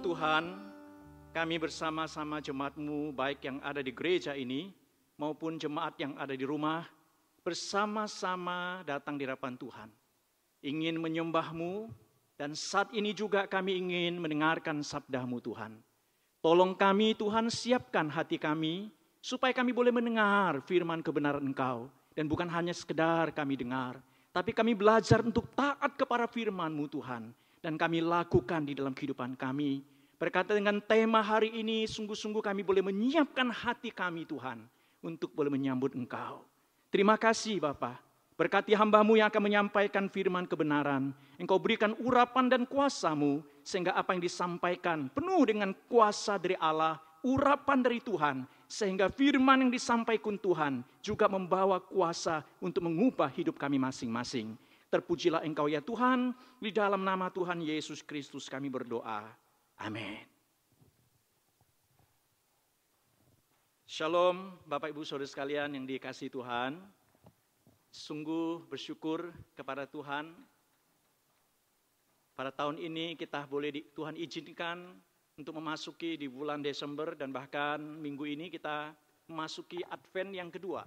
Tuhan, 0.00 0.56
kami 1.36 1.60
bersama-sama 1.60 2.40
jemaatmu 2.40 3.12
baik 3.12 3.44
yang 3.44 3.60
ada 3.60 3.84
di 3.84 3.92
gereja 3.92 4.32
ini 4.32 4.72
maupun 5.20 5.60
jemaat 5.60 5.92
yang 6.00 6.16
ada 6.16 6.32
di 6.32 6.40
rumah, 6.48 6.88
bersama-sama 7.44 8.80
datang 8.88 9.20
di 9.20 9.28
hadapan 9.28 9.60
Tuhan. 9.60 9.92
Ingin 10.64 10.96
menyembahmu 10.96 11.92
dan 12.40 12.56
saat 12.56 12.88
ini 12.96 13.12
juga 13.12 13.44
kami 13.44 13.76
ingin 13.76 14.16
mendengarkan 14.16 14.80
sabdamu 14.80 15.36
Tuhan. 15.44 15.76
Tolong 16.40 16.72
kami 16.72 17.12
Tuhan 17.12 17.52
siapkan 17.52 18.08
hati 18.08 18.40
kami 18.40 18.88
supaya 19.20 19.52
kami 19.52 19.76
boleh 19.76 19.92
mendengar 19.92 20.64
firman 20.64 21.04
kebenaran 21.04 21.44
Engkau. 21.44 21.92
Dan 22.16 22.24
bukan 22.26 22.48
hanya 22.48 22.72
sekedar 22.72 23.30
kami 23.36 23.54
dengar, 23.54 24.00
tapi 24.34 24.50
kami 24.50 24.74
belajar 24.74 25.22
untuk 25.22 25.46
taat 25.54 25.94
kepada 25.94 26.26
firman-Mu 26.26 26.90
Tuhan 26.90 27.30
dan 27.60 27.76
kami 27.76 28.00
lakukan 28.00 28.64
di 28.64 28.72
dalam 28.72 28.96
kehidupan 28.96 29.36
kami. 29.36 29.84
Berkata 30.20 30.52
dengan 30.52 30.80
tema 30.84 31.24
hari 31.24 31.48
ini, 31.56 31.88
sungguh-sungguh 31.88 32.44
kami 32.44 32.60
boleh 32.60 32.84
menyiapkan 32.84 33.48
hati 33.48 33.88
kami 33.88 34.28
Tuhan 34.28 34.60
untuk 35.00 35.32
boleh 35.32 35.48
menyambut 35.48 35.96
Engkau. 35.96 36.44
Terima 36.92 37.16
kasih 37.16 37.56
Bapak. 37.56 38.10
Berkati 38.36 38.72
hambamu 38.72 39.20
yang 39.20 39.28
akan 39.28 39.52
menyampaikan 39.52 40.08
firman 40.08 40.48
kebenaran. 40.48 41.12
Engkau 41.36 41.60
berikan 41.60 41.92
urapan 42.00 42.48
dan 42.48 42.64
kuasamu 42.64 43.44
sehingga 43.60 43.92
apa 43.92 44.16
yang 44.16 44.24
disampaikan 44.24 45.12
penuh 45.12 45.44
dengan 45.44 45.76
kuasa 45.88 46.40
dari 46.40 46.56
Allah, 46.56 46.96
urapan 47.20 47.84
dari 47.84 48.00
Tuhan. 48.00 48.48
Sehingga 48.64 49.12
firman 49.12 49.68
yang 49.68 49.72
disampaikan 49.72 50.40
Tuhan 50.40 50.80
juga 51.04 51.28
membawa 51.28 51.80
kuasa 51.84 52.40
untuk 52.64 52.88
mengubah 52.88 53.28
hidup 53.28 53.60
kami 53.60 53.76
masing-masing. 53.76 54.56
Terpujilah 54.90 55.46
engkau 55.46 55.70
ya 55.70 55.78
Tuhan, 55.78 56.34
di 56.58 56.74
dalam 56.74 57.06
nama 57.06 57.30
Tuhan 57.30 57.62
Yesus 57.62 58.02
Kristus 58.02 58.50
kami 58.50 58.66
berdoa. 58.66 59.22
Amin. 59.78 60.26
Shalom 63.86 64.58
Bapak 64.66 64.90
Ibu 64.90 65.06
Saudara 65.06 65.30
sekalian 65.30 65.78
yang 65.78 65.86
dikasih 65.86 66.26
Tuhan. 66.26 66.82
Sungguh 67.94 68.66
bersyukur 68.66 69.30
kepada 69.54 69.86
Tuhan. 69.86 70.34
Pada 72.34 72.50
tahun 72.50 72.82
ini 72.82 73.14
kita 73.14 73.46
boleh 73.46 73.70
di, 73.70 73.80
Tuhan 73.94 74.18
izinkan 74.18 74.90
untuk 75.38 75.54
memasuki 75.54 76.18
di 76.18 76.26
bulan 76.26 76.66
Desember 76.66 77.14
dan 77.14 77.30
bahkan 77.30 77.78
minggu 77.78 78.26
ini 78.26 78.50
kita 78.50 78.90
memasuki 79.30 79.82
Advent 79.86 80.34
yang 80.34 80.50
kedua. 80.50 80.82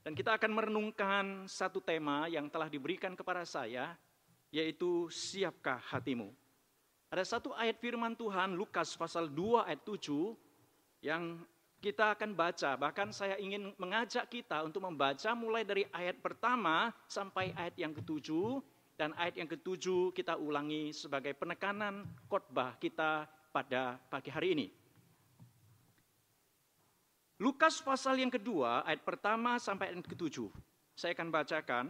Dan 0.00 0.16
kita 0.16 0.40
akan 0.40 0.50
merenungkan 0.56 1.44
satu 1.44 1.84
tema 1.84 2.24
yang 2.26 2.48
telah 2.48 2.72
diberikan 2.72 3.12
kepada 3.12 3.44
saya, 3.44 3.92
yaitu 4.48 5.12
siapkah 5.12 5.76
hatimu. 5.92 6.32
Ada 7.12 7.36
satu 7.36 7.52
ayat 7.52 7.76
firman 7.76 8.16
Tuhan, 8.16 8.56
Lukas 8.56 8.96
pasal 8.96 9.28
2 9.28 9.66
ayat 9.66 9.82
7, 9.84 10.32
yang 11.04 11.44
kita 11.80 12.16
akan 12.16 12.32
baca. 12.32 12.76
Bahkan 12.80 13.12
saya 13.12 13.36
ingin 13.40 13.76
mengajak 13.76 14.28
kita 14.28 14.64
untuk 14.64 14.84
membaca 14.84 15.32
mulai 15.36 15.64
dari 15.64 15.84
ayat 15.92 16.20
pertama 16.20 16.92
sampai 17.08 17.52
ayat 17.56 17.76
yang 17.76 17.92
ketujuh. 17.92 18.60
Dan 19.00 19.16
ayat 19.16 19.40
yang 19.40 19.48
ketujuh 19.48 20.12
kita 20.12 20.36
ulangi 20.36 20.92
sebagai 20.92 21.32
penekanan 21.32 22.04
khotbah 22.28 22.76
kita 22.76 23.24
pada 23.48 23.96
pagi 24.12 24.28
hari 24.28 24.52
ini. 24.52 24.79
Lukas 27.40 27.80
pasal 27.80 28.20
yang 28.20 28.28
kedua, 28.28 28.84
ayat 28.84 29.00
pertama 29.00 29.56
sampai 29.56 29.96
ayat 29.96 30.04
ketujuh. 30.04 30.52
Saya 30.92 31.16
akan 31.16 31.32
bacakan. 31.32 31.86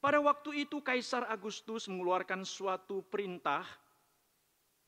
Pada 0.00 0.16
waktu 0.16 0.64
itu 0.64 0.80
Kaisar 0.80 1.28
Agustus 1.28 1.84
mengeluarkan 1.92 2.40
suatu 2.40 3.04
perintah 3.04 3.68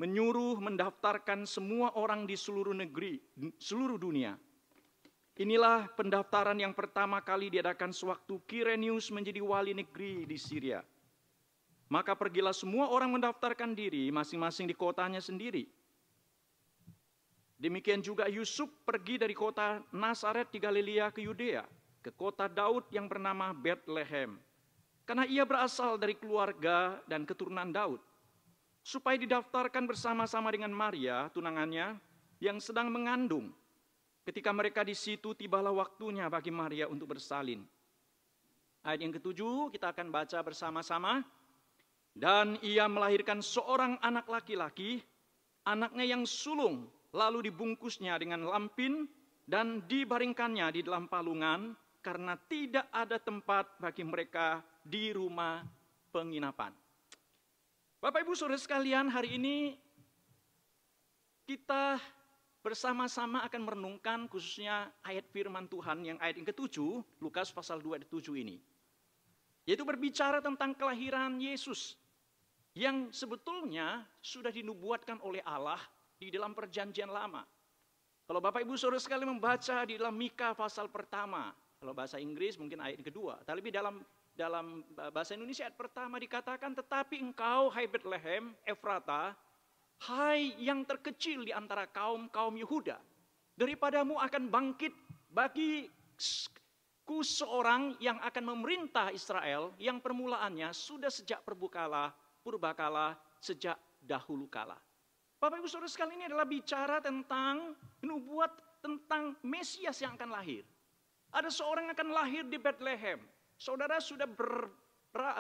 menyuruh 0.01 0.57
mendaftarkan 0.57 1.45
semua 1.45 1.93
orang 1.93 2.25
di 2.25 2.33
seluruh 2.33 2.73
negeri, 2.73 3.21
seluruh 3.61 4.01
dunia. 4.01 4.41
Inilah 5.37 5.93
pendaftaran 5.93 6.57
yang 6.57 6.73
pertama 6.73 7.21
kali 7.21 7.53
diadakan 7.53 7.93
sewaktu 7.93 8.41
Kirenius 8.49 9.13
menjadi 9.13 9.45
wali 9.45 9.77
negeri 9.77 10.25
di 10.25 10.41
Syria. 10.41 10.81
Maka 11.93 12.17
pergilah 12.17 12.57
semua 12.57 12.89
orang 12.89 13.13
mendaftarkan 13.13 13.77
diri 13.77 14.09
masing-masing 14.09 14.65
di 14.65 14.73
kotanya 14.73 15.21
sendiri. 15.21 15.69
Demikian 17.61 18.01
juga 18.01 18.25
Yusuf 18.25 18.73
pergi 18.89 19.21
dari 19.21 19.37
kota 19.37 19.85
Nazaret 19.93 20.49
di 20.49 20.57
Galilea 20.57 21.13
ke 21.13 21.29
Yudea, 21.29 21.61
ke 22.01 22.09
kota 22.09 22.49
Daud 22.49 22.89
yang 22.89 23.05
bernama 23.05 23.53
Bethlehem. 23.53 24.41
Karena 25.05 25.29
ia 25.29 25.45
berasal 25.45 26.01
dari 26.01 26.17
keluarga 26.17 26.97
dan 27.05 27.29
keturunan 27.29 27.69
Daud. 27.69 28.01
Supaya 28.81 29.21
didaftarkan 29.21 29.85
bersama-sama 29.85 30.49
dengan 30.49 30.73
Maria, 30.73 31.29
tunangannya, 31.37 32.01
yang 32.41 32.57
sedang 32.65 32.89
mengandung. 32.89 33.53
Ketika 34.25 34.57
mereka 34.57 34.81
di 34.81 34.97
situ, 34.97 35.37
tibalah 35.37 35.77
waktunya 35.77 36.33
bagi 36.33 36.49
Maria 36.49 36.89
untuk 36.89 37.13
bersalin. 37.13 37.61
Ayat 38.81 39.05
yang 39.05 39.13
ketujuh 39.13 39.69
kita 39.69 39.93
akan 39.93 40.09
baca 40.09 40.41
bersama-sama. 40.41 41.21
Dan 42.17 42.57
ia 42.65 42.89
melahirkan 42.89 43.45
seorang 43.45 44.01
anak 44.01 44.25
laki-laki, 44.33 45.05
anaknya 45.69 46.17
yang 46.17 46.25
sulung, 46.25 46.89
lalu 47.11 47.51
dibungkusnya 47.51 48.15
dengan 48.19 48.47
lampin 48.47 49.07
dan 49.47 49.83
dibaringkannya 49.87 50.67
di 50.71 50.81
dalam 50.87 51.11
palungan 51.11 51.75
karena 52.01 52.39
tidak 52.49 52.87
ada 52.95 53.19
tempat 53.19 53.77
bagi 53.83 54.07
mereka 54.07 54.63
di 54.81 55.11
rumah 55.11 55.61
penginapan. 56.15 56.73
Bapak 58.01 58.25
Ibu 58.25 58.33
Saudara 58.33 58.57
sekalian, 58.57 59.13
hari 59.13 59.37
ini 59.37 59.77
kita 61.45 62.01
bersama-sama 62.65 63.45
akan 63.45 63.61
merenungkan 63.67 64.25
khususnya 64.31 64.89
ayat 65.05 65.29
firman 65.29 65.69
Tuhan 65.69 66.07
yang 66.07 66.17
ayat 66.23 66.41
yang 66.41 66.49
ketujuh, 66.49 67.05
Lukas 67.21 67.53
pasal 67.53 67.83
2 67.85 68.01
ayat 68.01 68.09
7 68.09 68.33
ini. 68.41 68.57
Yaitu 69.69 69.85
berbicara 69.85 70.41
tentang 70.41 70.73
kelahiran 70.73 71.37
Yesus 71.37 72.01
yang 72.73 73.13
sebetulnya 73.13 74.09
sudah 74.25 74.49
dinubuatkan 74.49 75.21
oleh 75.21 75.45
Allah 75.45 75.79
di 76.21 76.29
dalam 76.29 76.53
perjanjian 76.53 77.09
lama. 77.09 77.41
Kalau 78.29 78.39
Bapak 78.45 78.63
Ibu 78.63 78.77
Saudara 78.77 79.01
sekali 79.01 79.25
membaca 79.25 79.83
di 79.89 79.97
dalam 79.97 80.15
Mika 80.15 80.53
pasal 80.53 80.93
pertama, 80.93 81.51
kalau 81.81 81.97
bahasa 81.97 82.21
Inggris 82.21 82.61
mungkin 82.61 82.79
ayat 82.79 83.01
kedua, 83.01 83.41
tapi 83.43 83.73
dalam 83.73 84.05
dalam 84.37 84.85
bahasa 85.11 85.35
Indonesia 85.35 85.67
ayat 85.67 85.75
pertama 85.75 86.21
dikatakan 86.21 86.77
tetapi 86.77 87.19
engkau 87.19 87.73
hai 87.75 87.91
Bethlehem 87.91 88.55
Efrata 88.63 89.35
hai 90.07 90.55
yang 90.57 90.87
terkecil 90.87 91.45
di 91.45 91.53
antara 91.53 91.85
kaum-kaum 91.91 92.55
Yehuda 92.57 92.97
daripadamu 93.59 94.17
akan 94.17 94.49
bangkit 94.49 94.95
bagi 95.29 95.91
ku 97.05 97.21
seorang 97.21 97.99
yang 98.01 98.17
akan 98.23 98.55
memerintah 98.55 99.13
Israel 99.13 99.75
yang 99.77 100.01
permulaannya 100.01 100.73
sudah 100.73 101.13
sejak 101.13 101.45
perbukala 101.45 102.15
purbakala 102.41 103.19
sejak 103.43 103.77
dahulu 104.01 104.49
kala. 104.49 104.79
Bapak 105.41 105.57
Ibu 105.65 105.69
Saudara 105.73 105.89
sekali 105.89 106.21
ini 106.21 106.29
adalah 106.29 106.45
bicara 106.45 107.01
tentang 107.01 107.73
nubuat 108.05 108.53
tentang 108.85 109.33
Mesias 109.41 109.97
yang 110.05 110.13
akan 110.21 110.37
lahir. 110.37 110.69
Ada 111.33 111.49
seorang 111.49 111.89
yang 111.89 111.97
akan 111.97 112.11
lahir 112.13 112.45
di 112.45 112.61
Bethlehem. 112.61 113.17
Saudara 113.57 113.97
sudah 114.05 114.29
ber, 114.29 114.69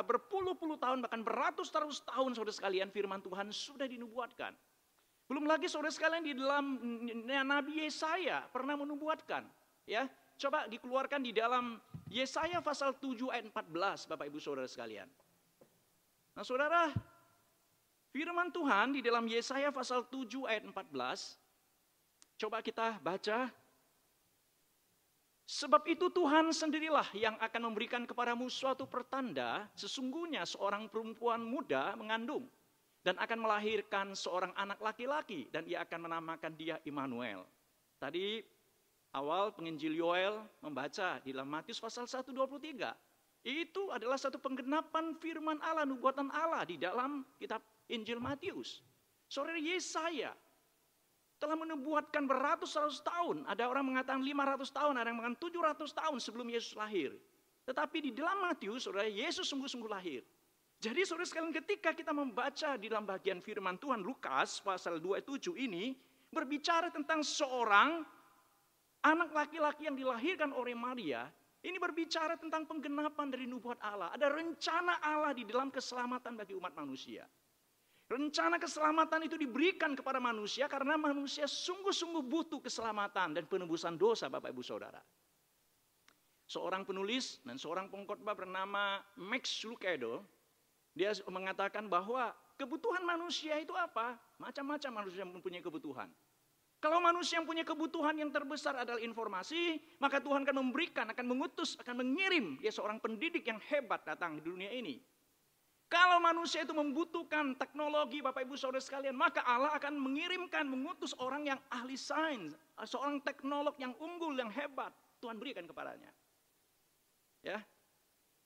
berpuluh-puluh 0.08 0.80
tahun 0.80 1.04
bahkan 1.04 1.20
beratus-ratus 1.20 2.00
tahun 2.08 2.32
saudara 2.32 2.56
sekalian 2.56 2.88
firman 2.88 3.20
Tuhan 3.20 3.52
sudah 3.52 3.84
dinubuatkan. 3.84 4.56
Belum 5.28 5.44
lagi 5.44 5.68
saudara 5.68 5.92
sekalian 5.92 6.24
di 6.24 6.32
dalam 6.32 6.80
Nabi 7.28 7.84
Yesaya 7.84 8.48
pernah 8.48 8.80
menubuatkan. 8.80 9.44
Ya, 9.84 10.08
coba 10.40 10.64
dikeluarkan 10.64 11.20
di 11.20 11.36
dalam 11.36 11.76
Yesaya 12.08 12.64
pasal 12.64 12.96
7 12.96 13.28
ayat 13.28 13.52
14 13.52 14.08
Bapak 14.08 14.26
Ibu 14.32 14.40
Saudara 14.40 14.64
sekalian. 14.64 15.06
Nah 16.34 16.44
saudara, 16.46 16.88
Firman 18.10 18.50
Tuhan 18.50 18.91
di 18.91 19.06
dalam 19.06 19.22
Yesaya 19.31 19.71
pasal 19.71 20.03
7 20.03 20.42
ayat 20.51 20.66
14. 20.66 21.39
Coba 22.42 22.59
kita 22.59 22.98
baca. 22.98 23.47
Sebab 25.47 25.83
itu 25.86 26.10
Tuhan 26.10 26.51
sendirilah 26.51 27.07
yang 27.15 27.39
akan 27.39 27.71
memberikan 27.71 28.07
kepadamu 28.07 28.51
suatu 28.51 28.86
pertanda 28.86 29.66
sesungguhnya 29.74 30.47
seorang 30.47 30.86
perempuan 30.91 31.42
muda 31.42 31.95
mengandung 31.98 32.47
dan 33.03 33.18
akan 33.18 33.39
melahirkan 33.47 34.15
seorang 34.15 34.54
anak 34.54 34.78
laki-laki 34.78 35.51
dan 35.51 35.66
ia 35.66 35.83
akan 35.83 36.10
menamakan 36.10 36.54
dia 36.54 36.78
Immanuel. 36.86 37.47
Tadi 37.98 38.42
awal 39.15 39.54
penginjil 39.54 39.95
Yoel 39.95 40.39
membaca 40.63 41.18
di 41.22 41.30
dalam 41.30 41.51
Matius 41.51 41.83
pasal 41.83 42.06
1 42.06 42.30
23. 42.30 42.91
Itu 43.47 43.91
adalah 43.91 44.18
satu 44.18 44.39
penggenapan 44.39 45.16
firman 45.18 45.59
Allah, 45.65 45.86
nubuatan 45.86 46.30
Allah 46.30 46.63
di 46.63 46.77
dalam 46.77 47.24
kitab 47.41 47.65
Injil 47.91 48.22
Matius. 48.22 48.81
Saudara 49.27 49.59
Yesaya 49.59 50.34
telah 51.41 51.57
menubuatkan 51.57 52.28
beratus-ratus 52.28 53.01
tahun. 53.03 53.48
Ada 53.48 53.66
orang 53.66 53.95
mengatakan 53.95 54.21
500 54.22 54.71
tahun, 54.71 54.95
ada 55.01 55.09
yang 55.09 55.19
mengatakan 55.19 55.41
700 55.41 56.01
tahun 56.01 56.19
sebelum 56.21 56.47
Yesus 56.53 56.77
lahir. 56.77 57.16
Tetapi 57.65 57.98
di 58.03 58.10
dalam 58.13 58.45
Matius, 58.45 58.84
saudara 58.84 59.09
Yesus 59.09 59.48
sungguh-sungguh 59.48 59.91
lahir. 59.91 60.21
Jadi 60.81 61.04
saudara 61.04 61.28
sekalian 61.28 61.53
ketika 61.53 61.92
kita 61.92 62.13
membaca 62.13 62.77
di 62.81 62.89
dalam 62.89 63.04
bagian 63.04 63.41
firman 63.45 63.77
Tuhan 63.77 64.01
Lukas 64.01 64.65
pasal 64.65 64.97
27 64.97 65.53
ini 65.60 65.92
berbicara 66.33 66.89
tentang 66.89 67.21
seorang 67.21 68.01
anak 69.04 69.28
laki-laki 69.33 69.89
yang 69.89 69.97
dilahirkan 69.97 70.57
oleh 70.57 70.72
Maria, 70.72 71.28
ini 71.60 71.77
berbicara 71.77 72.41
tentang 72.41 72.65
penggenapan 72.65 73.28
dari 73.28 73.45
nubuat 73.45 73.77
Allah. 73.84 74.09
Ada 74.16 74.33
rencana 74.33 75.04
Allah 75.04 75.37
di 75.37 75.45
dalam 75.45 75.69
keselamatan 75.69 76.37
bagi 76.41 76.57
umat 76.57 76.72
manusia. 76.72 77.28
Rencana 78.10 78.59
keselamatan 78.59 79.30
itu 79.30 79.39
diberikan 79.39 79.95
kepada 79.95 80.18
manusia 80.18 80.66
karena 80.66 80.98
manusia 80.98 81.47
sungguh-sungguh 81.47 82.27
butuh 82.27 82.59
keselamatan 82.59 83.39
dan 83.39 83.47
penebusan 83.47 83.95
dosa 83.95 84.27
Bapak 84.27 84.51
Ibu 84.51 84.66
Saudara. 84.66 84.98
Seorang 86.51 86.83
penulis 86.83 87.39
dan 87.47 87.54
seorang 87.54 87.86
pengkhotbah 87.86 88.34
bernama 88.34 88.98
Max 89.15 89.62
Lucado 89.62 90.27
dia 90.91 91.15
mengatakan 91.30 91.86
bahwa 91.86 92.34
kebutuhan 92.59 93.07
manusia 93.07 93.62
itu 93.62 93.78
apa? 93.78 94.18
Macam-macam 94.42 95.06
manusia 95.06 95.22
mempunyai 95.22 95.63
kebutuhan. 95.63 96.10
Kalau 96.83 96.98
manusia 96.98 97.39
yang 97.39 97.47
punya 97.47 97.63
kebutuhan 97.63 98.18
yang 98.18 98.34
terbesar 98.34 98.74
adalah 98.74 98.98
informasi, 98.98 99.78
maka 100.03 100.18
Tuhan 100.18 100.42
akan 100.42 100.56
memberikan, 100.59 101.06
akan 101.15 101.27
mengutus, 101.30 101.78
akan 101.78 102.03
mengirim 102.03 102.59
dia 102.59 102.74
seorang 102.74 102.98
pendidik 102.98 103.47
yang 103.47 103.63
hebat 103.71 104.03
datang 104.03 104.34
di 104.34 104.42
dunia 104.42 104.74
ini. 104.74 104.98
Kalau 105.91 106.22
manusia 106.22 106.63
itu 106.63 106.71
membutuhkan 106.71 107.59
teknologi 107.59 108.22
Bapak 108.22 108.47
Ibu 108.47 108.54
Saudara 108.54 108.78
sekalian, 108.78 109.19
maka 109.19 109.42
Allah 109.42 109.75
akan 109.75 109.98
mengirimkan, 109.98 110.63
mengutus 110.63 111.10
orang 111.19 111.51
yang 111.51 111.59
ahli 111.66 111.98
sains, 111.98 112.54
seorang 112.87 113.19
teknolog 113.27 113.75
yang 113.75 113.91
unggul, 113.98 114.31
yang 114.39 114.54
hebat. 114.54 114.95
Tuhan 115.19 115.37
berikan 115.42 115.66
kepadanya. 115.66 116.15
Ya, 117.42 117.59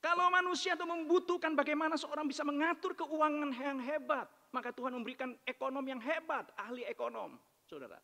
kalau 0.05 0.29
manusia 0.29 0.77
itu 0.77 0.85
membutuhkan 0.85 1.57
bagaimana 1.57 1.97
seorang 1.97 2.29
bisa 2.29 2.45
mengatur 2.45 2.93
keuangan 2.93 3.49
yang 3.57 3.81
hebat, 3.81 4.29
maka 4.53 4.69
Tuhan 4.69 4.93
memberikan 4.93 5.33
ekonom 5.49 5.81
yang 5.81 5.97
hebat, 5.97 6.45
ahli 6.61 6.85
ekonom, 6.85 7.41
saudara. 7.65 7.97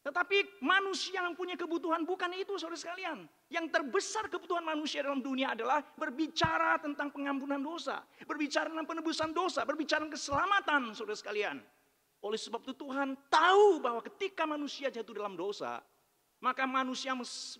Tetapi 0.00 0.64
manusia 0.64 1.20
yang 1.20 1.36
punya 1.36 1.60
kebutuhan 1.60 2.08
bukan 2.08 2.32
itu 2.32 2.56
saudara 2.56 2.80
sekalian. 2.80 3.28
Yang 3.52 3.68
terbesar 3.68 4.32
kebutuhan 4.32 4.64
manusia 4.64 5.04
dalam 5.04 5.20
dunia 5.20 5.52
adalah 5.52 5.84
berbicara 5.84 6.80
tentang 6.80 7.12
pengampunan 7.12 7.60
dosa. 7.60 8.00
Berbicara 8.24 8.72
tentang 8.72 8.88
penebusan 8.88 9.36
dosa. 9.36 9.60
Berbicara 9.68 10.08
tentang 10.08 10.16
keselamatan 10.16 10.96
saudara 10.96 11.20
sekalian. 11.20 11.60
Oleh 12.24 12.40
sebab 12.40 12.64
itu 12.64 12.72
Tuhan 12.80 13.12
tahu 13.28 13.84
bahwa 13.84 14.00
ketika 14.00 14.48
manusia 14.48 14.88
jatuh 14.88 15.12
dalam 15.12 15.36
dosa. 15.36 15.84
Maka 16.40 16.64
manusia 16.64 17.12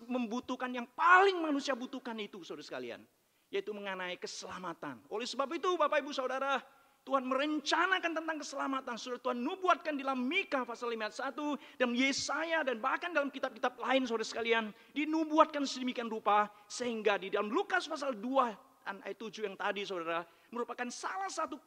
membutuhkan 0.09 0.73
yang 0.73 0.89
paling 0.97 1.37
manusia 1.37 1.77
butuhkan 1.77 2.17
itu 2.17 2.41
saudara 2.41 2.65
sekalian. 2.65 3.05
Yaitu 3.53 3.69
mengenai 3.69 4.17
keselamatan. 4.17 4.97
Oleh 5.13 5.29
sebab 5.29 5.45
itu 5.53 5.69
Bapak 5.77 6.01
Ibu 6.01 6.09
Saudara, 6.09 6.57
Tuhan 7.01 7.25
merencanakan 7.25 8.11
tentang 8.13 8.37
keselamatan. 8.37 8.93
Sudah 8.93 9.17
Tuhan 9.17 9.41
nubuatkan 9.41 9.97
dalam 9.97 10.21
Mika 10.21 10.61
pasal 10.61 10.93
51 10.93 11.81
dan 11.81 11.89
Yesaya 11.97 12.61
dan 12.61 12.77
bahkan 12.77 13.09
dalam 13.09 13.33
kitab-kitab 13.33 13.73
lain 13.81 14.05
saudara 14.05 14.25
sekalian. 14.25 14.69
Dinubuatkan 14.93 15.65
sedemikian 15.65 16.13
rupa 16.13 16.45
sehingga 16.69 17.17
di 17.17 17.33
dalam 17.33 17.49
Lukas 17.49 17.89
pasal 17.89 18.13
2 18.13 18.85
ayat 19.01 19.17
7 19.17 19.49
yang 19.49 19.57
tadi 19.57 19.81
saudara 19.81 20.21
merupakan 20.53 20.85
salah 20.93 21.29
satu 21.29 21.57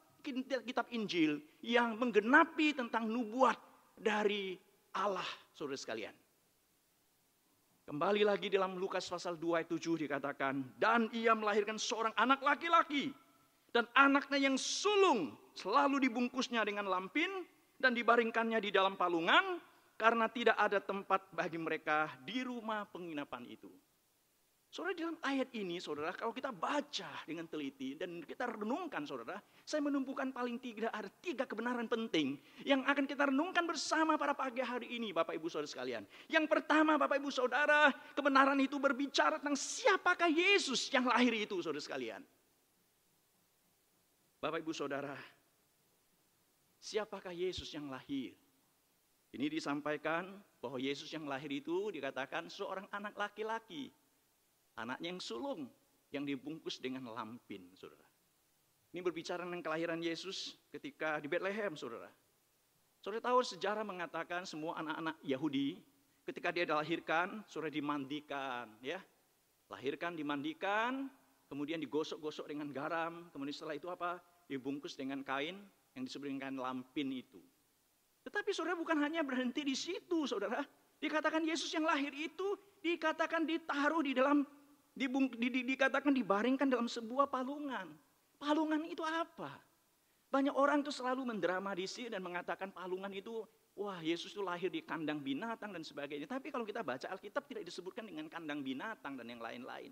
kitab 0.63 0.87
Injil 0.95 1.43
yang 1.67 1.99
menggenapi 1.99 2.71
tentang 2.73 3.11
nubuat 3.11 3.59
dari 3.99 4.55
Allah 4.95 5.27
saudara 5.51 5.75
sekalian. 5.75 6.15
Kembali 7.85 8.25
lagi 8.25 8.49
dalam 8.49 8.81
Lukas 8.81 9.05
pasal 9.05 9.37
2 9.37 9.61
ayat 9.61 9.69
7 9.69 10.09
dikatakan, 10.09 10.65
dan 10.81 11.13
ia 11.13 11.37
melahirkan 11.37 11.77
seorang 11.77 12.17
anak 12.17 12.41
laki-laki. 12.41 13.13
Dan 13.75 13.91
anaknya 13.91 14.38
yang 14.38 14.55
sulung 14.55 15.35
selalu 15.59 16.06
dibungkusnya 16.06 16.62
dengan 16.62 16.87
lampin 16.87 17.26
dan 17.75 17.91
dibaringkannya 17.91 18.62
di 18.62 18.71
dalam 18.71 18.94
palungan 18.94 19.59
karena 19.99 20.31
tidak 20.31 20.55
ada 20.55 20.79
tempat 20.79 21.26
bagi 21.35 21.59
mereka 21.59 22.06
di 22.23 22.47
rumah 22.47 22.87
penginapan 22.87 23.43
itu. 23.50 23.67
Saudara 24.75 24.91
dalam 24.94 25.15
ayat 25.23 25.55
ini 25.55 25.79
saudara 25.79 26.11
kalau 26.11 26.35
kita 26.35 26.50
baca 26.50 27.06
dengan 27.31 27.47
teliti 27.47 27.94
dan 27.94 28.19
kita 28.26 28.59
renungkan 28.59 29.06
saudara. 29.06 29.38
Saya 29.62 29.87
menumpukan 29.87 30.35
paling 30.35 30.59
tiga, 30.59 30.91
ada 30.91 31.06
tiga 31.23 31.47
kebenaran 31.47 31.87
penting 31.87 32.35
yang 32.67 32.82
akan 32.82 33.06
kita 33.06 33.31
renungkan 33.31 33.71
bersama 33.71 34.19
pada 34.19 34.35
pagi 34.35 34.59
hari 34.67 34.99
ini 34.99 35.15
Bapak 35.15 35.38
Ibu 35.38 35.47
Saudara 35.47 35.71
sekalian. 35.71 36.03
Yang 36.26 36.50
pertama 36.50 36.99
Bapak 36.99 37.23
Ibu 37.23 37.31
Saudara 37.31 37.94
kebenaran 38.19 38.59
itu 38.59 38.82
berbicara 38.82 39.38
tentang 39.38 39.55
siapakah 39.55 40.26
Yesus 40.26 40.91
yang 40.91 41.06
lahir 41.06 41.31
itu 41.38 41.55
saudara 41.62 41.79
sekalian. 41.79 42.26
Bapak 44.44 44.61
Ibu 44.61 44.76
Saudara 44.76 45.17
siapakah 46.76 47.32
Yesus 47.32 47.73
yang 47.73 47.88
lahir? 47.88 48.37
Ini 49.32 49.49
disampaikan 49.49 50.37
bahwa 50.61 50.76
Yesus 50.76 51.08
yang 51.17 51.25
lahir 51.25 51.49
itu 51.49 51.88
dikatakan 51.88 52.52
seorang 52.52 52.85
anak 52.93 53.17
laki-laki 53.17 53.88
Anaknya 54.75 55.17
yang 55.17 55.23
sulung, 55.23 55.70
yang 56.11 56.26
dibungkus 56.29 56.82
dengan 56.82 57.06
lampin, 57.14 57.62
saudara. 57.79 58.02
Ini 58.91 59.00
berbicara 59.06 59.46
tentang 59.46 59.62
kelahiran 59.62 60.02
Yesus 60.02 60.58
ketika 60.75 61.23
di 61.23 61.31
Bethlehem, 61.31 61.79
saudara. 61.79 62.11
Saudara 62.99 63.23
tahu 63.23 63.38
sejarah 63.40 63.87
mengatakan 63.87 64.43
semua 64.44 64.76
anak-anak 64.82 65.17
Yahudi 65.23 65.79
ketika 66.26 66.50
dia 66.50 66.67
dilahirkan, 66.67 67.47
saudara 67.47 67.70
dimandikan, 67.70 68.67
ya. 68.82 68.99
Lahirkan, 69.70 70.19
dimandikan, 70.19 71.06
kemudian 71.47 71.79
digosok-gosok 71.79 72.50
dengan 72.50 72.75
garam, 72.75 73.31
kemudian 73.31 73.55
setelah 73.55 73.79
itu 73.79 73.87
apa? 73.88 74.19
Dibungkus 74.46 74.94
dengan 74.99 75.25
kain 75.25 75.56
yang 75.96 76.05
disebut 76.05 76.29
dengan 76.29 76.61
lampin 76.61 77.08
itu. 77.11 77.41
Tetapi 78.25 78.50
saudara 78.52 78.76
bukan 78.76 79.00
hanya 79.05 79.20
berhenti 79.20 79.64
di 79.64 79.76
situ, 79.76 80.25
saudara. 80.25 80.64
Dikatakan 81.00 81.44
Yesus 81.44 81.69
yang 81.73 81.85
lahir 81.85 82.12
itu 82.17 82.56
dikatakan 82.81 83.44
ditaruh 83.44 84.00
di 84.00 84.17
dalam 84.17 84.44
Dibung, 84.94 85.26
di, 85.26 85.50
di, 85.50 85.67
dikatakan 85.67 86.14
dibaringkan 86.14 86.70
dalam 86.70 86.87
sebuah 86.87 87.26
palungan. 87.26 87.91
Palungan 88.38 88.87
itu 88.87 89.02
apa? 89.02 89.58
Banyak 90.31 90.55
orang 90.55 90.87
itu 90.87 90.94
selalu 90.94 91.35
mendramatisi 91.35 92.06
dan 92.06 92.23
mengatakan 92.23 92.70
palungan 92.70 93.11
itu, 93.11 93.43
wah 93.75 93.99
Yesus 93.99 94.38
itu 94.38 94.43
lahir 94.47 94.70
di 94.70 94.87
kandang 94.87 95.19
binatang 95.19 95.75
dan 95.75 95.82
sebagainya. 95.82 96.31
Tapi 96.31 96.55
kalau 96.55 96.62
kita 96.62 96.87
baca 96.87 97.11
Alkitab 97.11 97.43
tidak 97.50 97.67
disebutkan 97.67 98.06
dengan 98.06 98.31
kandang 98.31 98.62
binatang 98.62 99.19
dan 99.19 99.26
yang 99.26 99.43
lain-lain. 99.43 99.90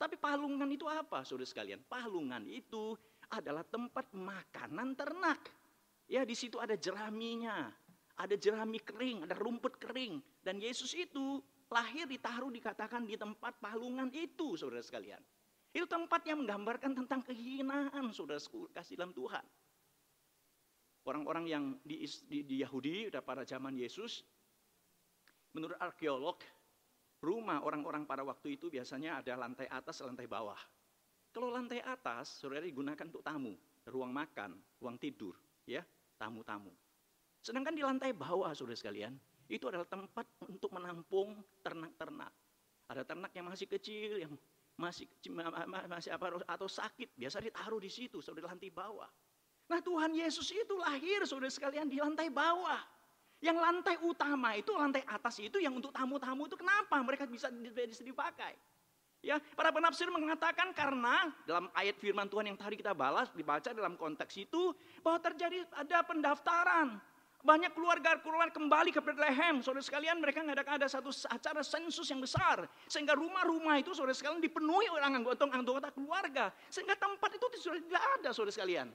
Tapi 0.00 0.16
palungan 0.16 0.68
itu 0.72 0.88
apa 0.88 1.28
saudara 1.28 1.44
sekalian? 1.44 1.84
Palungan 1.84 2.48
itu 2.48 2.96
adalah 3.32 3.64
tempat 3.64 4.08
makanan 4.16 4.96
ternak. 4.96 5.40
Ya 6.08 6.24
di 6.24 6.32
situ 6.32 6.56
ada 6.56 6.72
jeraminya, 6.72 7.68
ada 8.16 8.34
jerami 8.34 8.80
kering, 8.80 9.28
ada 9.28 9.36
rumput 9.36 9.76
kering. 9.76 10.20
Dan 10.40 10.58
Yesus 10.58 10.96
itu 10.96 11.44
lahir 11.68 12.08
ditaruh 12.08 12.48
dikatakan 12.48 13.04
di 13.04 13.20
tempat 13.20 13.60
palungan 13.60 14.08
itu 14.16 14.56
saudara 14.56 14.80
sekalian. 14.80 15.20
Itu 15.68 15.84
tempat 15.84 16.24
yang 16.24 16.40
menggambarkan 16.42 16.96
tentang 16.96 17.20
kehinaan 17.20 18.08
saudara 18.16 18.40
kasih 18.72 18.96
dalam 18.96 19.12
Tuhan. 19.12 19.44
Orang-orang 21.04 21.44
yang 21.48 21.64
di, 21.84 22.04
di, 22.04 22.44
di 22.44 22.56
Yahudi 22.60 23.12
pada 23.24 23.44
zaman 23.44 23.76
Yesus, 23.76 24.24
menurut 25.52 25.76
arkeolog, 25.80 26.40
rumah 27.20 27.64
orang-orang 27.64 28.04
pada 28.04 28.24
waktu 28.24 28.56
itu 28.56 28.68
biasanya 28.68 29.20
ada 29.20 29.36
lantai 29.36 29.68
atas, 29.68 30.00
lantai 30.04 30.28
bawah. 30.28 30.58
Kalau 31.38 31.54
lantai 31.54 31.78
atas, 31.86 32.42
saudara 32.42 32.66
digunakan 32.66 33.06
untuk 33.06 33.22
tamu, 33.22 33.54
ruang 33.86 34.10
makan, 34.10 34.58
ruang 34.82 34.98
tidur, 34.98 35.38
ya, 35.70 35.86
tamu-tamu. 36.18 36.74
Sedangkan 37.38 37.78
di 37.78 37.86
lantai 37.86 38.10
bawah, 38.10 38.50
saudara 38.58 38.74
sekalian, 38.74 39.14
itu 39.46 39.62
adalah 39.70 39.86
tempat 39.86 40.26
untuk 40.50 40.74
menampung 40.74 41.38
ternak-ternak. 41.62 42.34
Ada 42.90 43.06
ternak 43.06 43.30
yang 43.38 43.46
masih 43.46 43.70
kecil, 43.70 44.18
yang 44.18 44.34
masih 44.74 45.06
masih 45.86 46.10
apa 46.10 46.42
atau 46.42 46.66
sakit, 46.66 47.14
biasa 47.14 47.38
ditaruh 47.38 47.78
di 47.78 47.90
situ, 47.94 48.18
saudara 48.18 48.42
di 48.42 48.46
lantai 48.58 48.70
bawah. 48.74 49.10
Nah 49.70 49.78
Tuhan 49.78 50.18
Yesus 50.18 50.50
itu 50.50 50.74
lahir 50.74 51.22
saudara 51.22 51.54
sekalian 51.54 51.86
di 51.86 52.02
lantai 52.02 52.34
bawah. 52.34 52.82
Yang 53.38 53.62
lantai 53.62 53.94
utama 54.02 54.58
itu, 54.58 54.74
lantai 54.74 55.06
atas 55.06 55.38
itu 55.38 55.62
yang 55.62 55.78
untuk 55.78 55.94
tamu-tamu 55.94 56.50
itu 56.50 56.58
kenapa 56.58 56.98
mereka 57.06 57.30
bisa, 57.30 57.46
dipakai? 58.02 58.58
Ya, 59.18 59.42
para 59.58 59.74
penafsir 59.74 60.06
mengatakan 60.14 60.70
karena 60.70 61.34
dalam 61.42 61.66
ayat 61.74 61.98
firman 61.98 62.30
Tuhan 62.30 62.54
yang 62.54 62.58
tadi 62.58 62.78
kita 62.78 62.94
balas 62.94 63.34
dibaca 63.34 63.74
dalam 63.74 63.98
konteks 63.98 64.30
itu 64.38 64.70
bahwa 65.02 65.18
terjadi 65.18 65.66
ada 65.74 66.06
pendaftaran 66.06 67.02
banyak 67.38 67.70
keluarga-keluarga 67.70 68.50
kembali 68.50 68.90
ke 68.90 68.98
Bethlehem. 68.98 69.62
Saudara 69.62 69.82
sekalian 69.82 70.18
mereka 70.18 70.42
mengadakan 70.42 70.82
ada 70.82 70.90
satu 70.90 71.14
acara 71.30 71.62
sensus 71.62 72.06
yang 72.10 72.18
besar. 72.18 72.66
Sehingga 72.90 73.14
rumah-rumah 73.14 73.78
itu 73.78 73.94
saudara 73.94 74.14
sekalian 74.14 74.42
dipenuhi 74.42 74.90
orang 74.90 75.22
anggota-anggota 75.22 75.94
keluarga. 75.94 76.50
Sehingga 76.66 76.98
tempat 76.98 77.30
itu 77.38 77.46
sudah 77.62 77.78
tidak 77.78 78.04
ada 78.18 78.28
saudara 78.34 78.52
sekalian. 78.54 78.90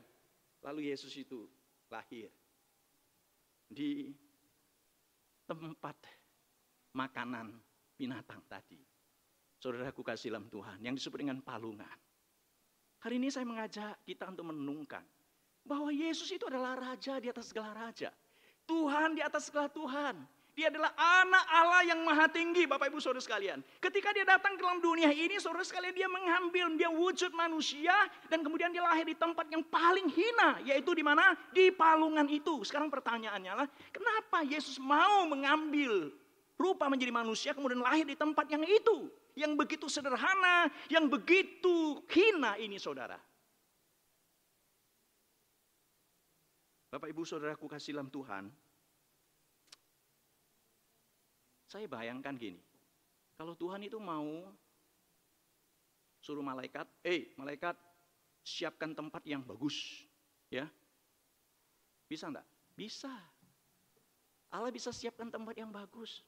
Lalu 0.64 0.92
Yesus 0.92 1.16
itu 1.16 1.48
lahir. 1.88 2.28
Di 3.72 4.12
tempat 5.48 5.98
makanan 6.94 7.58
binatang 7.96 8.44
tadi. 8.52 8.93
Saudaraku 9.64 10.04
kasih 10.04 10.36
dalam 10.36 10.52
Tuhan 10.52 10.84
yang 10.84 10.92
disebut 10.92 11.24
dengan 11.24 11.40
palungan. 11.40 11.96
Hari 13.00 13.16
ini 13.16 13.32
saya 13.32 13.48
mengajak 13.48 13.96
kita 14.04 14.28
untuk 14.28 14.52
menungkan 14.52 15.08
bahwa 15.64 15.88
Yesus 15.88 16.28
itu 16.36 16.44
adalah 16.52 16.76
raja 16.76 17.16
di 17.24 17.32
atas 17.32 17.56
segala 17.56 17.72
raja. 17.72 18.12
Tuhan 18.68 19.16
di 19.16 19.24
atas 19.24 19.48
segala 19.48 19.72
Tuhan. 19.72 20.20
Dia 20.52 20.68
adalah 20.68 20.92
anak 21.00 21.46
Allah 21.48 21.82
yang 21.88 22.04
maha 22.04 22.28
tinggi 22.28 22.68
Bapak 22.68 22.92
Ibu 22.92 23.00
Saudara 23.00 23.24
sekalian. 23.24 23.64
Ketika 23.80 24.12
dia 24.12 24.28
datang 24.28 24.60
ke 24.60 24.62
dalam 24.68 24.84
dunia 24.84 25.10
ini 25.16 25.40
Saudara 25.40 25.64
sekalian 25.64 25.96
dia 25.96 26.12
mengambil 26.12 26.68
dia 26.76 26.92
wujud 26.92 27.32
manusia 27.32 27.96
dan 28.28 28.44
kemudian 28.44 28.68
dia 28.70 28.84
lahir 28.84 29.08
di 29.08 29.16
tempat 29.16 29.48
yang 29.48 29.64
paling 29.64 30.12
hina 30.12 30.60
yaitu 30.68 30.92
di 30.92 31.08
mana? 31.08 31.40
Di 31.56 31.72
palungan 31.72 32.28
itu. 32.28 32.68
Sekarang 32.68 32.92
pertanyaannya 32.92 33.64
lah, 33.64 33.68
kenapa 33.96 34.44
Yesus 34.44 34.76
mau 34.76 35.24
mengambil 35.24 36.12
rupa 36.60 36.92
menjadi 36.92 37.16
manusia 37.16 37.56
kemudian 37.56 37.80
lahir 37.80 38.04
di 38.04 38.20
tempat 38.20 38.44
yang 38.52 38.68
itu? 38.68 39.23
Yang 39.34 39.54
begitu 39.66 39.86
sederhana, 39.90 40.70
yang 40.90 41.10
begitu 41.10 42.06
hina 42.10 42.58
ini 42.62 42.78
Saudara. 42.78 43.18
Bapak 46.94 47.10
Ibu 47.10 47.26
Saudaraku 47.26 47.66
kasih 47.66 47.98
dalam 47.98 48.14
Tuhan, 48.14 48.54
Saya 51.74 51.90
bayangkan 51.90 52.38
gini, 52.38 52.62
kalau 53.34 53.58
Tuhan 53.58 53.82
itu 53.82 53.98
mau 53.98 54.46
suruh 56.22 56.46
malaikat, 56.46 56.86
eh 57.02 57.34
malaikat 57.34 57.74
siapkan 58.46 58.94
tempat 58.94 59.26
yang 59.26 59.42
bagus, 59.42 60.06
ya. 60.54 60.70
Bisa 62.06 62.30
enggak? 62.30 62.46
Bisa. 62.78 63.10
Allah 64.54 64.70
bisa 64.70 64.94
siapkan 64.94 65.34
tempat 65.34 65.58
yang 65.58 65.74
bagus. 65.74 66.22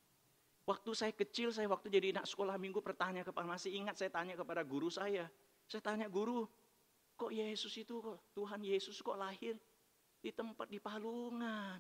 Waktu 0.65 0.91
saya 0.97 1.13
kecil, 1.13 1.53
saya 1.53 1.69
waktu 1.69 1.93
jadi 1.93 2.09
anak 2.09 2.25
sekolah 2.25 2.57
minggu 2.57 2.81
bertanya 2.81 3.21
kepada 3.21 3.45
masih 3.45 3.69
ingat 3.77 4.01
saya 4.01 4.09
tanya 4.09 4.33
kepada 4.33 4.65
guru 4.65 4.89
saya. 4.89 5.29
Saya 5.69 5.81
tanya 5.85 6.09
guru, 6.09 6.49
kok 7.13 7.29
Yesus 7.29 7.69
itu 7.77 8.01
kok 8.01 8.33
Tuhan 8.33 8.65
Yesus 8.65 8.97
kok 9.05 9.13
lahir 9.13 9.61
di 10.25 10.33
tempat 10.33 10.65
di 10.65 10.81
palungan? 10.81 11.77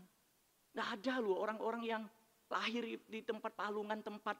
Nggak 0.77 0.89
ada 1.01 1.13
loh 1.17 1.41
orang-orang 1.41 1.81
yang 1.81 2.03
lahir 2.45 2.85
di 3.09 3.21
tempat 3.25 3.57
palungan, 3.57 4.05
tempat 4.05 4.37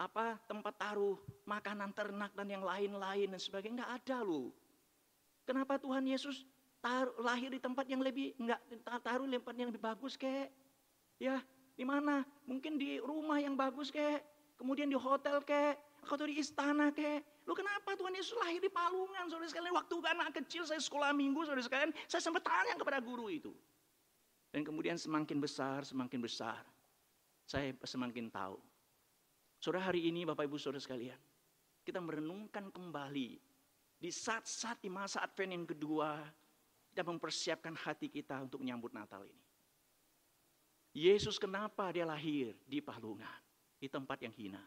apa 0.00 0.40
tempat 0.48 0.74
taruh 0.80 1.16
makanan 1.44 1.92
ternak 1.92 2.32
dan 2.32 2.48
yang 2.48 2.64
lain-lain 2.64 3.32
dan 3.32 3.40
sebagainya 3.40 3.84
nggak 3.84 3.94
ada 4.04 4.18
loh. 4.20 4.52
Kenapa 5.48 5.80
Tuhan 5.80 6.04
Yesus 6.04 6.44
taruh, 6.84 7.16
lahir 7.20 7.48
di 7.48 7.60
tempat 7.60 7.88
yang 7.88 8.04
lebih 8.04 8.36
nggak 8.36 8.60
taruh 9.00 9.24
tempat 9.24 9.54
yang 9.56 9.68
lebih 9.72 9.80
bagus 9.80 10.20
kek? 10.20 10.52
Ya, 11.20 11.40
di 11.80 11.88
mana? 11.88 12.20
Mungkin 12.44 12.76
di 12.76 13.00
rumah 13.00 13.40
yang 13.40 13.56
bagus 13.56 13.88
kek, 13.88 14.20
kemudian 14.60 14.92
di 14.92 15.00
hotel 15.00 15.40
kek, 15.40 15.80
atau 16.04 16.28
di 16.28 16.36
istana 16.36 16.92
kek. 16.92 17.24
Lu 17.48 17.56
kenapa 17.56 17.96
Tuhan 17.96 18.12
Yesus 18.12 18.36
lahir 18.36 18.60
di 18.60 18.68
palungan? 18.68 19.32
Saudara 19.32 19.48
sekalian, 19.48 19.72
waktu 19.72 19.96
anak 20.04 20.36
kecil 20.44 20.68
saya 20.68 20.76
sekolah 20.76 21.16
minggu, 21.16 21.40
saudara 21.48 21.64
sekalian, 21.64 21.96
saya 22.04 22.20
sempat 22.20 22.44
tanya 22.44 22.76
kepada 22.76 23.00
guru 23.00 23.32
itu. 23.32 23.56
Dan 24.52 24.60
kemudian 24.60 25.00
semakin 25.00 25.40
besar, 25.40 25.88
semakin 25.88 26.20
besar 26.20 26.60
saya 27.48 27.72
semakin 27.82 28.28
tahu. 28.28 28.60
Sore 29.58 29.80
hari 29.80 30.06
ini 30.06 30.28
Bapak 30.28 30.46
Ibu 30.46 30.60
Saudara 30.60 30.78
sekalian, 30.78 31.18
kita 31.82 31.98
merenungkan 31.98 32.70
kembali 32.70 33.40
di 33.98 34.10
saat-saat 34.12 34.84
di 34.84 34.92
masa 34.92 35.24
Advent 35.24 35.52
yang 35.56 35.64
kedua, 35.66 36.22
kita 36.92 37.02
mempersiapkan 37.02 37.74
hati 37.74 38.06
kita 38.12 38.38
untuk 38.44 38.62
menyambut 38.62 38.94
Natal 38.94 39.26
ini. 39.26 39.49
Yesus 40.90 41.38
kenapa 41.38 41.86
dia 41.94 42.02
lahir 42.02 42.58
di 42.66 42.82
palungan, 42.82 43.40
di 43.78 43.86
tempat 43.86 44.18
yang 44.26 44.34
hina. 44.34 44.62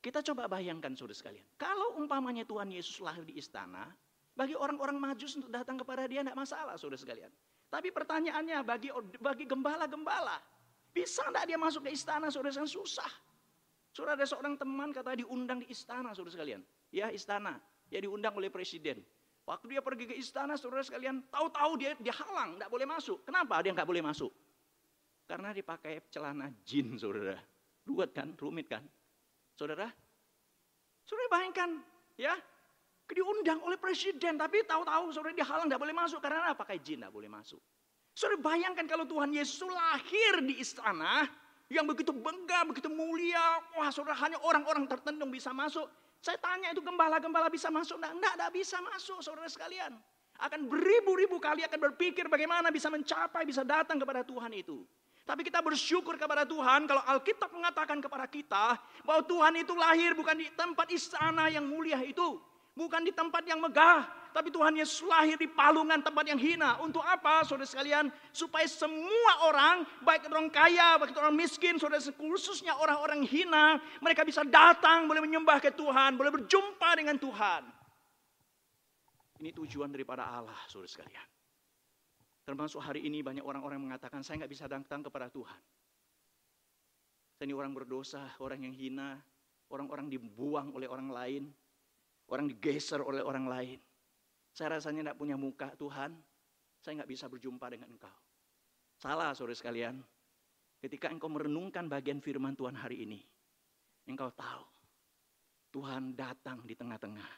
Kita 0.00 0.24
coba 0.24 0.48
bayangkan 0.48 0.92
saudara 0.96 1.16
sekalian, 1.16 1.44
kalau 1.60 2.00
umpamanya 2.00 2.44
Tuhan 2.44 2.72
Yesus 2.72 3.00
lahir 3.04 3.24
di 3.24 3.36
istana, 3.36 3.88
bagi 4.36 4.56
orang-orang 4.56 4.96
majus 4.96 5.36
untuk 5.36 5.52
datang 5.52 5.76
kepada 5.80 6.08
dia 6.08 6.24
tidak 6.24 6.36
masalah 6.36 6.76
saudara 6.76 7.00
sekalian. 7.00 7.32
Tapi 7.68 7.92
pertanyaannya 7.92 8.64
bagi 8.64 8.88
bagi 9.20 9.44
gembala-gembala, 9.44 10.40
bisa 10.90 11.22
enggak 11.28 11.44
dia 11.48 11.58
masuk 11.60 11.86
ke 11.88 11.90
istana 11.92 12.28
saudara 12.28 12.52
sekalian? 12.52 12.72
Susah. 12.72 13.12
Saudara 13.92 14.18
ada 14.18 14.26
seorang 14.26 14.54
teman 14.56 14.90
kata 14.90 15.18
diundang 15.18 15.62
di 15.62 15.68
istana 15.68 16.12
saudara 16.12 16.34
sekalian. 16.34 16.60
Ya 16.90 17.08
istana. 17.12 17.58
Ya 17.90 17.98
diundang 18.02 18.34
oleh 18.38 18.50
presiden. 18.50 19.02
Waktu 19.46 19.76
dia 19.76 19.82
pergi 19.82 20.04
ke 20.10 20.14
istana 20.14 20.54
saudara 20.58 20.82
sekalian. 20.82 21.26
Tahu-tahu 21.30 21.72
dia 21.78 21.92
dia 21.98 22.14
halang. 22.14 22.58
Enggak 22.58 22.70
boleh 22.70 22.86
masuk. 22.86 23.22
Kenapa 23.22 23.62
dia 23.62 23.70
enggak 23.70 23.88
boleh 23.88 24.02
masuk? 24.02 24.30
Karena 25.30 25.54
dipakai 25.54 26.10
celana 26.10 26.50
jin 26.66 26.98
saudara. 26.98 27.38
Ruwet 27.86 28.10
kan? 28.10 28.34
Rumit 28.34 28.66
kan? 28.66 28.82
Saudara? 29.54 29.86
Saudara 31.06 31.30
bayangkan. 31.30 31.70
Ya. 32.18 32.34
Diundang 33.06 33.62
oleh 33.62 33.78
presiden. 33.78 34.34
Tapi 34.34 34.66
tahu-tahu 34.66 35.14
saudara 35.14 35.30
dia 35.30 35.46
halang 35.46 35.70
enggak 35.70 35.86
boleh 35.86 35.94
masuk. 35.94 36.18
Karena 36.18 36.50
apa? 36.50 36.66
Pakai 36.66 36.82
jin 36.82 36.98
enggak 37.06 37.14
boleh 37.14 37.30
masuk. 37.30 37.62
Saudara 38.10 38.42
bayangkan 38.42 38.90
kalau 38.90 39.06
Tuhan 39.06 39.30
Yesus 39.30 39.62
lahir 39.70 40.42
di 40.42 40.58
istana 40.58 41.30
yang 41.70 41.86
begitu 41.86 42.10
bangga, 42.10 42.66
begitu 42.66 42.90
mulia. 42.90 43.62
Wah 43.78 43.94
saudara 43.94 44.18
hanya 44.26 44.42
orang-orang 44.42 44.90
tertentu 44.90 45.30
bisa 45.30 45.54
masuk. 45.54 45.86
Saya 46.18 46.42
tanya 46.42 46.74
itu 46.74 46.82
gembala-gembala 46.82 47.46
bisa 47.46 47.70
masuk? 47.70 48.02
Enggak, 48.02 48.18
enggak, 48.18 48.32
enggak 48.34 48.52
bisa 48.58 48.82
masuk 48.82 49.22
saudara 49.22 49.46
sekalian. 49.46 49.94
Akan 50.42 50.66
beribu-ribu 50.66 51.38
kali 51.38 51.62
akan 51.62 51.78
berpikir 51.86 52.26
bagaimana 52.26 52.74
bisa 52.74 52.90
mencapai, 52.90 53.46
bisa 53.46 53.62
datang 53.62 53.94
kepada 53.94 54.26
Tuhan 54.26 54.50
itu. 54.58 54.82
Tapi 55.28 55.46
kita 55.46 55.62
bersyukur 55.62 56.18
kepada 56.18 56.42
Tuhan 56.42 56.90
kalau 56.90 57.02
Alkitab 57.06 57.54
mengatakan 57.54 58.02
kepada 58.02 58.26
kita 58.26 58.76
bahwa 59.06 59.22
Tuhan 59.22 59.62
itu 59.62 59.72
lahir 59.78 60.16
bukan 60.18 60.34
di 60.34 60.50
tempat 60.52 60.90
istana 60.90 61.46
yang 61.52 61.64
mulia 61.68 62.02
itu. 62.02 62.40
Bukan 62.70 63.02
di 63.02 63.12
tempat 63.12 63.44
yang 63.44 63.58
megah, 63.60 64.06
tapi 64.30 64.48
Tuhan 64.48 64.78
Yesus 64.78 65.02
lahir 65.02 65.34
di 65.34 65.50
palungan 65.50 66.00
tempat 66.00 66.22
yang 66.22 66.38
hina. 66.38 66.78
Untuk 66.80 67.02
apa, 67.02 67.42
saudara 67.42 67.66
sekalian? 67.66 68.08
Supaya 68.30 68.64
semua 68.70 69.50
orang, 69.50 69.82
baik 70.06 70.30
orang 70.30 70.48
kaya, 70.48 70.96
baik 71.02 71.18
orang 71.18 71.34
miskin, 71.34 71.76
saudara 71.82 71.98
khususnya 72.14 72.78
orang-orang 72.78 73.26
hina, 73.26 73.82
mereka 73.98 74.22
bisa 74.22 74.46
datang, 74.46 75.10
boleh 75.10 75.18
menyembah 75.18 75.58
ke 75.58 75.74
Tuhan, 75.74 76.14
boleh 76.14 76.30
berjumpa 76.30 76.90
dengan 76.94 77.18
Tuhan. 77.18 77.62
Ini 79.42 79.50
tujuan 79.50 79.90
daripada 79.90 80.30
Allah, 80.30 80.56
saudara 80.70 80.88
sekalian. 80.88 81.39
Termasuk 82.44 82.80
hari 82.80 83.04
ini 83.06 83.20
banyak 83.20 83.44
orang-orang 83.44 83.80
mengatakan, 83.80 84.24
saya 84.24 84.44
nggak 84.44 84.52
bisa 84.52 84.66
datang 84.66 85.04
kepada 85.04 85.28
Tuhan. 85.28 85.60
Saya 87.36 87.44
ini 87.48 87.54
orang 87.56 87.72
berdosa, 87.72 88.36
orang 88.42 88.68
yang 88.68 88.74
hina, 88.74 89.16
orang-orang 89.72 90.12
dibuang 90.12 90.74
oleh 90.76 90.88
orang 90.90 91.08
lain, 91.08 91.44
Orang 92.30 92.46
digeser 92.46 93.02
oleh 93.02 93.26
orang 93.26 93.50
lain. 93.50 93.78
Saya 94.54 94.78
rasanya 94.78 95.10
tidak 95.10 95.18
punya 95.18 95.34
muka 95.34 95.74
Tuhan. 95.74 96.14
Saya 96.78 97.02
nggak 97.02 97.10
bisa 97.10 97.26
berjumpa 97.26 97.66
dengan 97.66 97.90
engkau. 97.90 98.16
Salah 99.02 99.34
saudara 99.34 99.58
sekalian. 99.58 99.98
Ketika 100.80 101.10
engkau 101.10 101.28
merenungkan 101.28 101.90
bagian 101.90 102.22
firman 102.22 102.54
Tuhan 102.54 102.78
hari 102.78 103.02
ini. 103.02 103.20
Engkau 104.06 104.30
tahu. 104.30 104.64
Tuhan 105.74 106.14
datang 106.14 106.62
di 106.62 106.74
tengah-tengah 106.78 107.30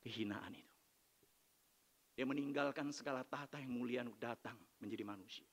kehinaan 0.00 0.52
itu. 0.56 0.65
Dia 2.16 2.24
meninggalkan 2.24 2.88
segala 2.96 3.20
tata 3.28 3.60
yang 3.60 3.76
mulia 3.76 4.00
untuk 4.00 4.16
datang 4.16 4.56
menjadi 4.80 5.04
manusia. 5.04 5.44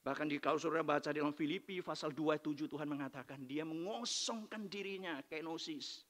Bahkan 0.00 0.28
di 0.28 0.36
kalau 0.40 0.56
saudara 0.56 0.84
baca 0.84 1.12
dalam 1.12 1.32
Filipi 1.32 1.80
pasal 1.84 2.12
27 2.12 2.68
Tuhan 2.68 2.88
mengatakan 2.88 3.44
dia 3.44 3.64
mengosongkan 3.64 4.68
dirinya 4.68 5.20
kenosis. 5.28 6.04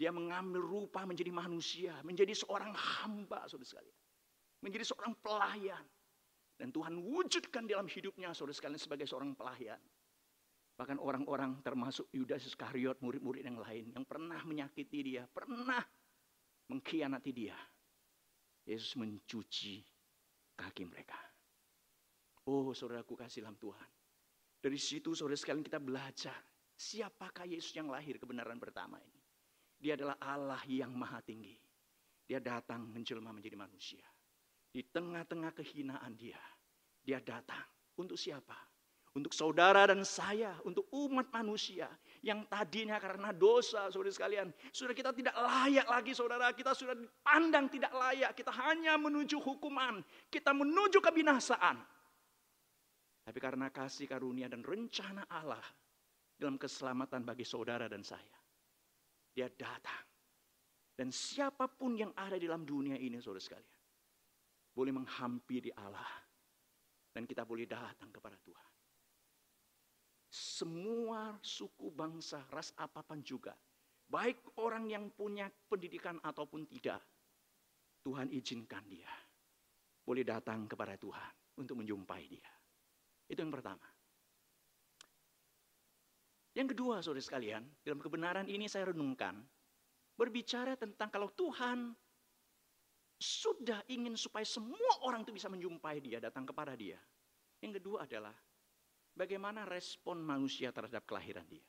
Dia 0.00 0.08
mengambil 0.08 0.64
rupa 0.64 1.04
menjadi 1.04 1.28
manusia, 1.28 1.92
menjadi 2.00 2.32
seorang 2.32 2.72
hamba, 2.72 3.44
saudara 3.44 3.68
sekalian. 3.68 3.98
Menjadi 4.64 4.84
seorang 4.88 5.12
pelayan. 5.20 5.84
Dan 6.56 6.72
Tuhan 6.72 6.96
wujudkan 7.04 7.68
dalam 7.68 7.84
hidupnya, 7.84 8.32
saudara 8.32 8.56
sekalian, 8.56 8.80
sebagai 8.80 9.04
seorang 9.04 9.36
pelayan. 9.36 9.80
Bahkan 10.80 10.96
orang-orang 10.96 11.60
termasuk 11.60 12.08
Yudas 12.16 12.48
Iskariot, 12.48 12.96
murid-murid 13.04 13.44
yang 13.44 13.60
lain, 13.60 13.92
yang 13.92 14.04
pernah 14.08 14.40
menyakiti 14.48 15.00
dia, 15.04 15.28
pernah 15.28 15.84
mengkhianati 16.72 17.32
dia. 17.36 17.56
Yesus 18.70 18.94
mencuci 18.94 19.82
kaki 20.54 20.86
mereka. 20.86 21.18
Oh 22.46 22.70
saudaraku 22.70 23.18
kasih 23.18 23.42
dalam 23.42 23.58
Tuhan. 23.58 23.90
Dari 24.62 24.78
situ 24.78 25.10
saudara 25.10 25.34
sekalian 25.34 25.66
kita 25.66 25.82
belajar. 25.82 26.38
Siapakah 26.78 27.44
Yesus 27.50 27.74
yang 27.76 27.90
lahir 27.90 28.16
kebenaran 28.16 28.56
pertama 28.56 28.96
ini? 29.02 29.20
Dia 29.76 29.98
adalah 29.98 30.16
Allah 30.22 30.62
yang 30.70 30.94
maha 30.94 31.18
tinggi. 31.20 31.58
Dia 32.24 32.38
datang 32.38 32.86
menjelma 32.88 33.34
menjadi 33.34 33.58
manusia. 33.58 34.06
Di 34.70 34.86
tengah-tengah 34.86 35.50
kehinaan 35.50 36.14
dia. 36.14 36.38
Dia 37.02 37.18
datang. 37.18 37.66
Untuk 37.98 38.14
siapa? 38.14 38.69
Untuk 39.16 39.34
saudara 39.34 39.90
dan 39.90 40.06
saya. 40.06 40.54
Untuk 40.62 40.86
umat 40.92 41.30
manusia. 41.34 41.90
Yang 42.22 42.46
tadinya 42.46 42.96
karena 43.00 43.34
dosa 43.34 43.90
saudara 43.90 44.12
sekalian. 44.14 44.48
Sudah 44.70 44.94
kita 44.94 45.10
tidak 45.10 45.34
layak 45.34 45.86
lagi 45.88 46.12
saudara. 46.14 46.50
Kita 46.54 46.74
sudah 46.74 46.94
dipandang 46.94 47.66
tidak 47.70 47.90
layak. 47.90 48.32
Kita 48.34 48.52
hanya 48.54 48.94
menuju 49.00 49.42
hukuman. 49.42 50.02
Kita 50.30 50.54
menuju 50.54 51.02
kebinasaan. 51.02 51.76
Tapi 53.26 53.38
karena 53.38 53.70
kasih 53.70 54.10
karunia 54.10 54.46
dan 54.46 54.62
rencana 54.62 55.26
Allah. 55.26 55.62
Dalam 56.40 56.56
keselamatan 56.56 57.20
bagi 57.20 57.44
saudara 57.44 57.84
dan 57.84 58.00
saya 58.00 58.40
dia 59.34 59.48
datang 59.54 60.04
Dan 61.00 61.08
siapa 61.08 61.64
pun 61.64 61.96
yang 61.96 62.12
ada 62.12 62.36
di 62.36 62.44
dalam 62.44 62.68
dunia 62.68 62.92
ini, 62.92 63.16
saudara 63.24 63.40
sekalian, 63.40 63.72
boleh 64.76 64.92
menghampiri 64.92 65.72
Allah. 65.72 66.12
Dan 67.08 67.24
kita 67.24 67.48
boleh 67.48 67.64
datang 67.64 68.12
kepada 68.12 68.36
Tuhan. 68.36 68.69
Semua 70.30 71.34
suku 71.42 71.90
bangsa, 71.90 72.46
ras 72.54 72.70
apa 72.78 73.02
pun 73.02 73.18
juga, 73.26 73.52
baik 74.06 74.62
orang 74.62 74.86
yang 74.86 75.10
punya 75.10 75.50
pendidikan 75.66 76.22
ataupun 76.22 76.70
tidak, 76.70 77.02
Tuhan 78.06 78.30
izinkan 78.30 78.86
dia 78.86 79.10
boleh 80.10 80.26
datang 80.26 80.66
kepada 80.66 80.98
Tuhan 80.98 81.62
untuk 81.62 81.78
menjumpai 81.78 82.22
dia. 82.26 82.50
Itu 83.30 83.46
yang 83.46 83.54
pertama. 83.54 83.86
Yang 86.50 86.74
kedua, 86.74 86.98
saudara 86.98 87.22
sekalian, 87.22 87.62
dalam 87.86 88.02
kebenaran 88.02 88.50
ini 88.50 88.66
saya 88.66 88.90
renungkan, 88.90 89.38
berbicara 90.18 90.74
tentang 90.74 91.14
kalau 91.14 91.30
Tuhan 91.30 91.94
sudah 93.20 93.86
ingin 93.86 94.18
supaya 94.18 94.42
semua 94.42 95.06
orang 95.06 95.22
itu 95.22 95.30
bisa 95.30 95.46
menjumpai 95.46 96.02
dia, 96.02 96.18
datang 96.18 96.42
kepada 96.42 96.74
dia. 96.74 96.98
Yang 97.62 97.78
kedua 97.78 98.02
adalah 98.08 98.34
bagaimana 99.14 99.66
respon 99.68 100.20
manusia 100.22 100.70
terhadap 100.70 101.04
kelahiran 101.06 101.44
dia. 101.48 101.64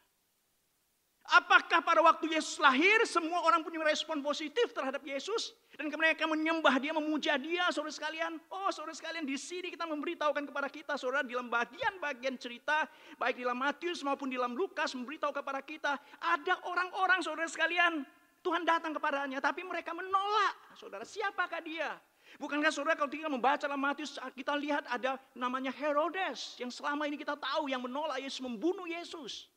Apakah 1.32 1.86
pada 1.86 2.02
waktu 2.02 2.34
Yesus 2.34 2.58
lahir 2.58 3.06
semua 3.06 3.46
orang 3.46 3.62
punya 3.62 3.80
respon 3.86 4.26
positif 4.26 4.74
terhadap 4.74 5.06
Yesus 5.06 5.54
dan 5.78 5.88
mereka 5.94 6.26
menyembah 6.26 6.76
dia, 6.82 6.92
memuja 6.98 7.38
dia, 7.38 7.70
saudara 7.70 7.94
sekalian? 7.94 8.42
Oh, 8.50 8.68
saudara 8.74 8.98
sekalian, 8.98 9.24
di 9.24 9.38
sini 9.38 9.70
kita 9.70 9.86
memberitahukan 9.86 10.50
kepada 10.50 10.68
kita, 10.68 10.94
saudara, 10.98 11.22
di 11.22 11.38
dalam 11.38 11.48
bagian-bagian 11.48 12.36
cerita, 12.42 12.90
baik 13.22 13.38
di 13.38 13.46
dalam 13.46 13.62
Matius 13.62 14.02
maupun 14.02 14.34
di 14.34 14.36
dalam 14.36 14.58
Lukas 14.58 14.98
memberitahu 14.98 15.32
kepada 15.32 15.62
kita, 15.62 15.94
ada 16.20 16.54
orang-orang, 16.68 17.22
saudara 17.22 17.48
sekalian, 17.48 18.02
Tuhan 18.42 18.66
datang 18.66 18.92
kepadanya, 18.98 19.38
tapi 19.38 19.62
mereka 19.62 19.94
menolak. 19.94 20.74
Saudara, 20.74 21.06
siapakah 21.06 21.62
dia? 21.62 22.02
Bukankah 22.40 22.72
saudara 22.72 22.96
kalau 22.96 23.12
kita 23.12 23.28
membaca 23.28 23.68
dalam 23.68 23.82
Matius, 23.82 24.16
kita 24.38 24.56
lihat 24.56 24.88
ada 24.88 25.20
namanya 25.36 25.74
Herodes, 25.74 26.56
yang 26.62 26.72
selama 26.72 27.10
ini 27.10 27.20
kita 27.20 27.36
tahu 27.36 27.68
yang 27.68 27.84
menolak 27.84 28.22
Yesus, 28.22 28.40
membunuh 28.40 28.88
Yesus. 28.88 29.52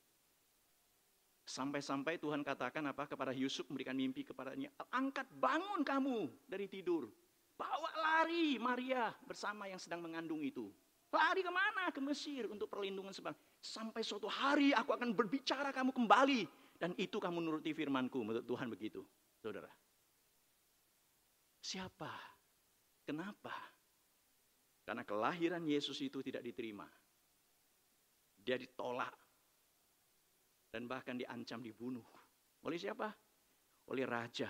Sampai-sampai 1.44 2.16
Tuhan 2.16 2.40
katakan 2.40 2.80
apa 2.88 3.04
kepada 3.04 3.28
Yusuf 3.36 3.68
memberikan 3.68 3.92
mimpi 3.92 4.24
kepadanya. 4.24 4.72
Angkat 4.96 5.28
bangun 5.36 5.84
kamu 5.84 6.32
dari 6.48 6.66
tidur. 6.72 7.12
Bawa 7.54 7.92
lari 7.94 8.56
Maria 8.56 9.12
bersama 9.28 9.68
yang 9.68 9.78
sedang 9.78 10.00
mengandung 10.00 10.40
itu. 10.40 10.72
Lari 11.14 11.46
ke 11.46 11.52
mana? 11.52 11.92
Ke 11.94 12.02
Mesir 12.02 12.50
untuk 12.50 12.66
perlindungan 12.66 13.14
sebang. 13.14 13.36
Sampai 13.62 14.02
suatu 14.02 14.26
hari 14.26 14.74
aku 14.74 14.96
akan 14.96 15.14
berbicara 15.14 15.70
kamu 15.70 15.94
kembali. 15.94 16.42
Dan 16.74 16.90
itu 16.98 17.22
kamu 17.22 17.38
menuruti 17.38 17.70
firmanku. 17.70 18.18
Menurut 18.24 18.42
Tuhan 18.42 18.66
begitu. 18.66 19.06
Saudara. 19.38 19.70
Siapa? 21.62 22.33
Kenapa? 23.04 23.52
Karena 24.84 25.04
kelahiran 25.04 25.64
Yesus 25.64 26.00
itu 26.00 26.20
tidak 26.20 26.44
diterima. 26.44 26.88
Dia 28.40 28.60
ditolak 28.60 29.12
dan 30.68 30.84
bahkan 30.84 31.16
diancam 31.16 31.64
dibunuh. 31.64 32.04
Oleh 32.64 32.76
siapa? 32.76 33.08
Oleh 33.92 34.04
raja 34.08 34.48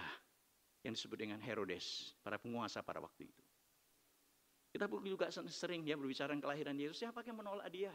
yang 0.83 0.95
disebut 0.95 1.19
dengan 1.19 1.39
Herodes, 1.43 2.15
para 2.23 2.39
penguasa 2.39 2.83
pada 2.83 2.99
waktu 3.03 3.31
itu. 3.31 3.45
Kita 4.75 4.91
juga 4.91 5.31
sering 5.31 5.87
ya 5.87 5.95
berbicara 5.95 6.35
tentang 6.35 6.51
kelahiran 6.51 6.75
Yesus, 6.75 7.07
siapa 7.07 7.23
yang 7.23 7.39
menolak 7.39 7.71
dia? 7.71 7.95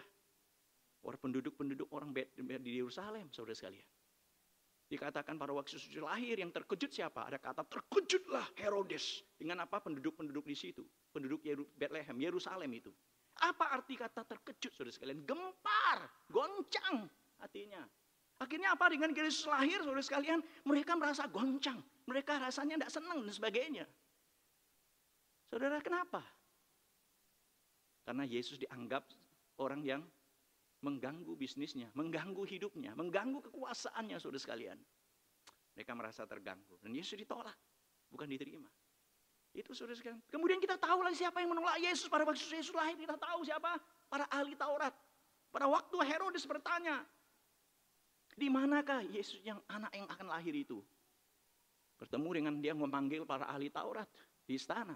Orang 1.04 1.20
penduduk-penduduk 1.20 1.92
orang 1.92 2.16
di 2.16 2.72
Yerusalem, 2.80 3.28
saudara 3.36 3.56
sekalian. 3.56 3.88
Dikatakan 4.90 5.38
pada 5.38 5.54
waktu 5.54 5.78
Yesus 5.78 6.02
lahir 6.02 6.42
yang 6.42 6.50
terkejut 6.50 6.90
siapa? 6.90 7.30
Ada 7.30 7.38
kata 7.38 7.62
terkejutlah 7.70 8.58
Herodes. 8.58 9.22
Dengan 9.38 9.62
apa? 9.62 9.78
Penduduk-penduduk 9.78 10.50
di 10.50 10.58
situ. 10.58 10.82
Penduduk 11.14 11.46
Bethlehem, 11.78 12.18
Yerusalem 12.18 12.74
itu. 12.74 12.90
Apa 13.38 13.70
arti 13.78 13.94
kata 13.94 14.26
terkejut 14.26 14.74
saudara 14.74 14.90
sekalian? 14.90 15.22
Gempar, 15.30 16.10
goncang 16.34 17.06
artinya. 17.38 17.86
Akhirnya 18.42 18.74
apa 18.74 18.90
dengan 18.90 19.14
Yesus 19.14 19.46
lahir, 19.46 19.78
saudara 19.86 20.02
sekalian? 20.02 20.42
Mereka 20.66 20.98
merasa 20.98 21.30
goncang. 21.30 21.78
Mereka 22.10 22.42
rasanya 22.42 22.82
tidak 22.82 22.92
senang 22.92 23.22
dan 23.22 23.34
sebagainya. 23.36 23.86
Saudara, 25.54 25.78
kenapa? 25.86 26.26
Karena 28.10 28.26
Yesus 28.26 28.58
dianggap 28.58 29.06
orang 29.62 29.86
yang 29.86 30.02
mengganggu 30.80 31.36
bisnisnya, 31.36 31.92
mengganggu 31.92 32.44
hidupnya, 32.48 32.96
mengganggu 32.96 33.44
kekuasaannya, 33.52 34.16
saudara 34.20 34.40
sekalian. 34.40 34.80
Mereka 35.76 35.92
merasa 35.96 36.24
terganggu. 36.24 36.80
Dan 36.80 36.96
Yesus 36.96 37.20
ditolak, 37.20 37.56
bukan 38.12 38.28
diterima. 38.28 38.68
Itu 39.52 39.76
saudara 39.76 39.98
sekalian. 39.98 40.22
Kemudian 40.30 40.60
kita 40.62 40.80
tahu 40.80 41.04
lagi 41.04 41.20
siapa 41.20 41.42
yang 41.44 41.52
menolak 41.52 41.80
Yesus 41.82 42.08
pada 42.08 42.24
waktu 42.24 42.40
Yesus 42.40 42.72
lahir. 42.72 42.96
Kita 42.96 43.18
tahu 43.18 43.44
siapa? 43.44 43.76
Para 44.08 44.26
ahli 44.30 44.56
Taurat. 44.56 44.94
Pada 45.50 45.66
waktu 45.66 45.98
Herodes 46.06 46.46
bertanya, 46.46 47.02
di 48.38 48.48
manakah 48.48 49.02
Yesus 49.04 49.42
yang 49.42 49.60
anak 49.68 49.92
yang 49.92 50.08
akan 50.08 50.28
lahir 50.30 50.54
itu? 50.54 50.80
Bertemu 52.00 52.30
dengan 52.32 52.54
dia 52.64 52.72
memanggil 52.72 53.28
para 53.28 53.50
ahli 53.50 53.68
Taurat 53.68 54.08
di 54.48 54.56
istana. 54.56 54.96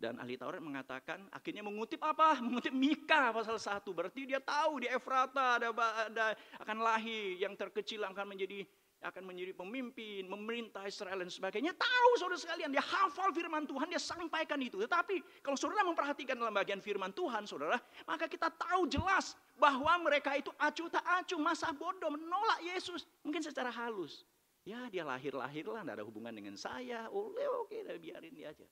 Dan 0.00 0.16
ahli 0.16 0.40
Taurat 0.40 0.64
mengatakan, 0.64 1.28
akhirnya 1.28 1.60
mengutip 1.60 2.00
apa? 2.00 2.40
Mengutip 2.40 2.72
Mika 2.72 3.36
pasal 3.36 3.60
1. 3.60 3.84
Berarti 3.92 4.24
dia 4.24 4.40
tahu 4.40 4.80
di 4.80 4.88
Efrata 4.88 5.60
ada, 5.60 5.68
ada 6.08 6.32
akan 6.64 6.80
lahir 6.80 7.36
yang 7.36 7.52
terkecil 7.52 8.00
akan 8.08 8.32
menjadi 8.32 8.64
akan 9.00 9.32
menjadi 9.32 9.56
pemimpin, 9.56 10.28
memerintah 10.28 10.84
Israel 10.84 11.24
dan 11.24 11.32
sebagainya. 11.32 11.72
Tahu 11.72 12.10
saudara 12.20 12.36
sekalian, 12.36 12.68
dia 12.68 12.84
hafal 12.84 13.32
firman 13.32 13.64
Tuhan, 13.64 13.88
dia 13.88 13.96
sampaikan 13.96 14.60
itu. 14.60 14.76
Tetapi 14.76 15.40
kalau 15.40 15.56
saudara 15.56 15.80
memperhatikan 15.88 16.36
dalam 16.36 16.52
bagian 16.52 16.84
firman 16.84 17.08
Tuhan, 17.16 17.48
saudara, 17.48 17.80
maka 18.04 18.28
kita 18.28 18.52
tahu 18.52 18.84
jelas 18.92 19.32
bahwa 19.56 19.96
mereka 20.04 20.36
itu 20.36 20.52
acuh 20.60 20.92
tak 20.92 21.04
acuh, 21.16 21.40
masa 21.40 21.72
bodoh, 21.72 22.12
menolak 22.12 22.60
Yesus. 22.60 23.08
Mungkin 23.24 23.40
secara 23.40 23.72
halus. 23.72 24.28
Ya 24.68 24.84
dia 24.92 25.08
lahir-lahir 25.08 25.64
lah, 25.64 25.80
tidak 25.80 25.96
ada 25.96 26.04
hubungan 26.04 26.36
dengan 26.36 26.52
saya. 26.60 27.08
Oleh 27.08 27.48
oke, 27.64 27.80
biarin 27.96 28.36
dia 28.36 28.52
aja. 28.52 28.68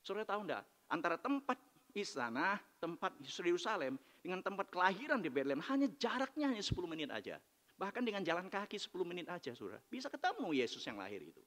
Saudara 0.00 0.24
tahu 0.24 0.48
enggak, 0.48 0.64
antara 0.88 1.16
tempat 1.20 1.58
istana, 1.92 2.56
tempat 2.80 3.14
Yerusalem, 3.20 3.98
dengan 4.20 4.40
tempat 4.44 4.68
kelahiran 4.68 5.20
di 5.20 5.32
Bethlehem, 5.32 5.62
hanya 5.64 5.88
jaraknya 5.96 6.52
hanya 6.52 6.62
10 6.62 6.76
menit 6.88 7.08
aja. 7.08 7.40
Bahkan 7.80 8.04
dengan 8.04 8.20
jalan 8.20 8.52
kaki 8.52 8.76
10 8.76 8.92
menit 9.08 9.26
aja, 9.32 9.56
saudara. 9.56 9.80
Bisa 9.88 10.12
ketemu 10.12 10.52
Yesus 10.52 10.84
yang 10.84 11.00
lahir 11.00 11.24
itu. 11.24 11.40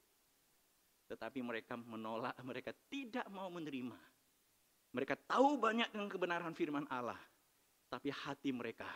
Tetapi 1.06 1.38
mereka 1.44 1.78
menolak, 1.78 2.34
mereka 2.42 2.74
tidak 2.90 3.26
mau 3.30 3.46
menerima. 3.52 3.98
Mereka 4.94 5.14
tahu 5.30 5.58
banyak 5.58 5.90
dengan 5.94 6.08
kebenaran 6.10 6.54
firman 6.54 6.86
Allah. 6.90 7.18
Tapi 7.86 8.10
hati 8.10 8.50
mereka 8.50 8.88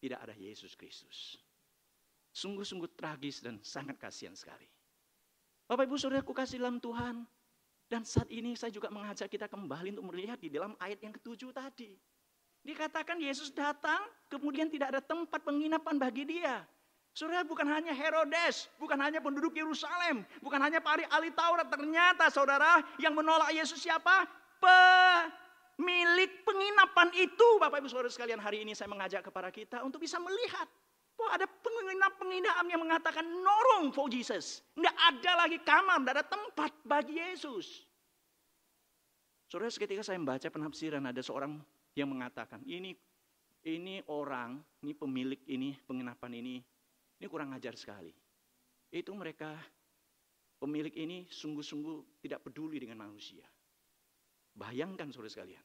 tidak 0.00 0.24
ada 0.24 0.34
Yesus 0.36 0.72
Kristus. 0.72 1.36
Sungguh-sungguh 2.32 2.92
tragis 2.96 3.44
dan 3.44 3.60
sangat 3.60 4.00
kasihan 4.00 4.32
sekali. 4.32 4.66
Bapak 5.64 5.88
Ibu 5.88 5.96
Saudara, 5.96 6.20
aku 6.20 6.36
kasih 6.36 6.60
dalam 6.60 6.80
Tuhan. 6.80 7.24
Dan 7.84 8.02
saat 8.02 8.28
ini 8.32 8.56
saya 8.56 8.72
juga 8.72 8.88
mengajak 8.88 9.28
kita 9.28 9.46
kembali 9.46 9.94
untuk 9.94 10.08
melihat 10.12 10.40
di 10.40 10.48
dalam 10.48 10.72
ayat 10.80 10.98
yang 11.04 11.12
ketujuh 11.12 11.52
tadi. 11.52 11.94
Dikatakan 12.64 13.20
Yesus 13.20 13.52
datang, 13.52 14.00
kemudian 14.32 14.72
tidak 14.72 14.96
ada 14.96 15.02
tempat 15.04 15.44
penginapan 15.44 16.00
bagi 16.00 16.24
dia. 16.24 16.64
Saudara 17.14 17.46
bukan 17.46 17.68
hanya 17.70 17.94
Herodes, 17.94 18.66
bukan 18.80 18.98
hanya 18.98 19.22
penduduk 19.22 19.54
Yerusalem, 19.54 20.26
bukan 20.42 20.58
hanya 20.58 20.82
para 20.82 21.06
ahli 21.12 21.30
Taurat. 21.30 21.70
Ternyata 21.70 22.26
saudara 22.32 22.82
yang 22.98 23.14
menolak 23.14 23.54
Yesus 23.54 23.78
siapa? 23.78 24.26
Pemilik 24.58 26.42
penginapan 26.42 27.14
itu. 27.14 27.48
Bapak 27.62 27.84
Ibu 27.84 27.86
Saudara 27.92 28.10
sekalian 28.10 28.42
hari 28.42 28.66
ini 28.66 28.74
saya 28.74 28.90
mengajak 28.90 29.22
kepada 29.22 29.52
kita 29.54 29.86
untuk 29.86 30.02
bisa 30.02 30.18
melihat. 30.18 30.66
Bahwa 31.24 31.40
ada 31.40 31.48
penginap-penginap 31.48 32.68
yang 32.68 32.84
mengatakan 32.84 33.24
no 33.24 33.56
room 33.72 33.88
for 33.96 34.12
Jesus. 34.12 34.60
Nggak 34.76 34.92
ada 34.92 35.32
lagi 35.40 35.56
kamar, 35.64 36.04
nggak 36.04 36.14
ada 36.20 36.26
tempat 36.28 36.72
bagi 36.84 37.16
Yesus. 37.16 37.88
Saudara 39.48 39.72
ketika 39.72 40.04
saya 40.04 40.20
membaca 40.20 40.44
penafsiran 40.44 41.00
ada 41.00 41.24
seorang 41.24 41.64
yang 41.96 42.12
mengatakan 42.12 42.60
ini 42.68 42.92
ini 43.64 44.04
orang, 44.12 44.60
ini 44.84 44.92
pemilik 44.92 45.40
ini, 45.48 45.72
penginapan 45.88 46.44
ini, 46.44 46.60
ini 47.16 47.26
kurang 47.32 47.56
ajar 47.56 47.72
sekali. 47.72 48.12
Itu 48.92 49.16
mereka 49.16 49.56
pemilik 50.60 50.92
ini 50.92 51.24
sungguh-sungguh 51.32 52.20
tidak 52.20 52.44
peduli 52.44 52.76
dengan 52.76 53.08
manusia. 53.08 53.48
Bayangkan 54.52 55.08
saudara 55.08 55.32
sekalian, 55.32 55.64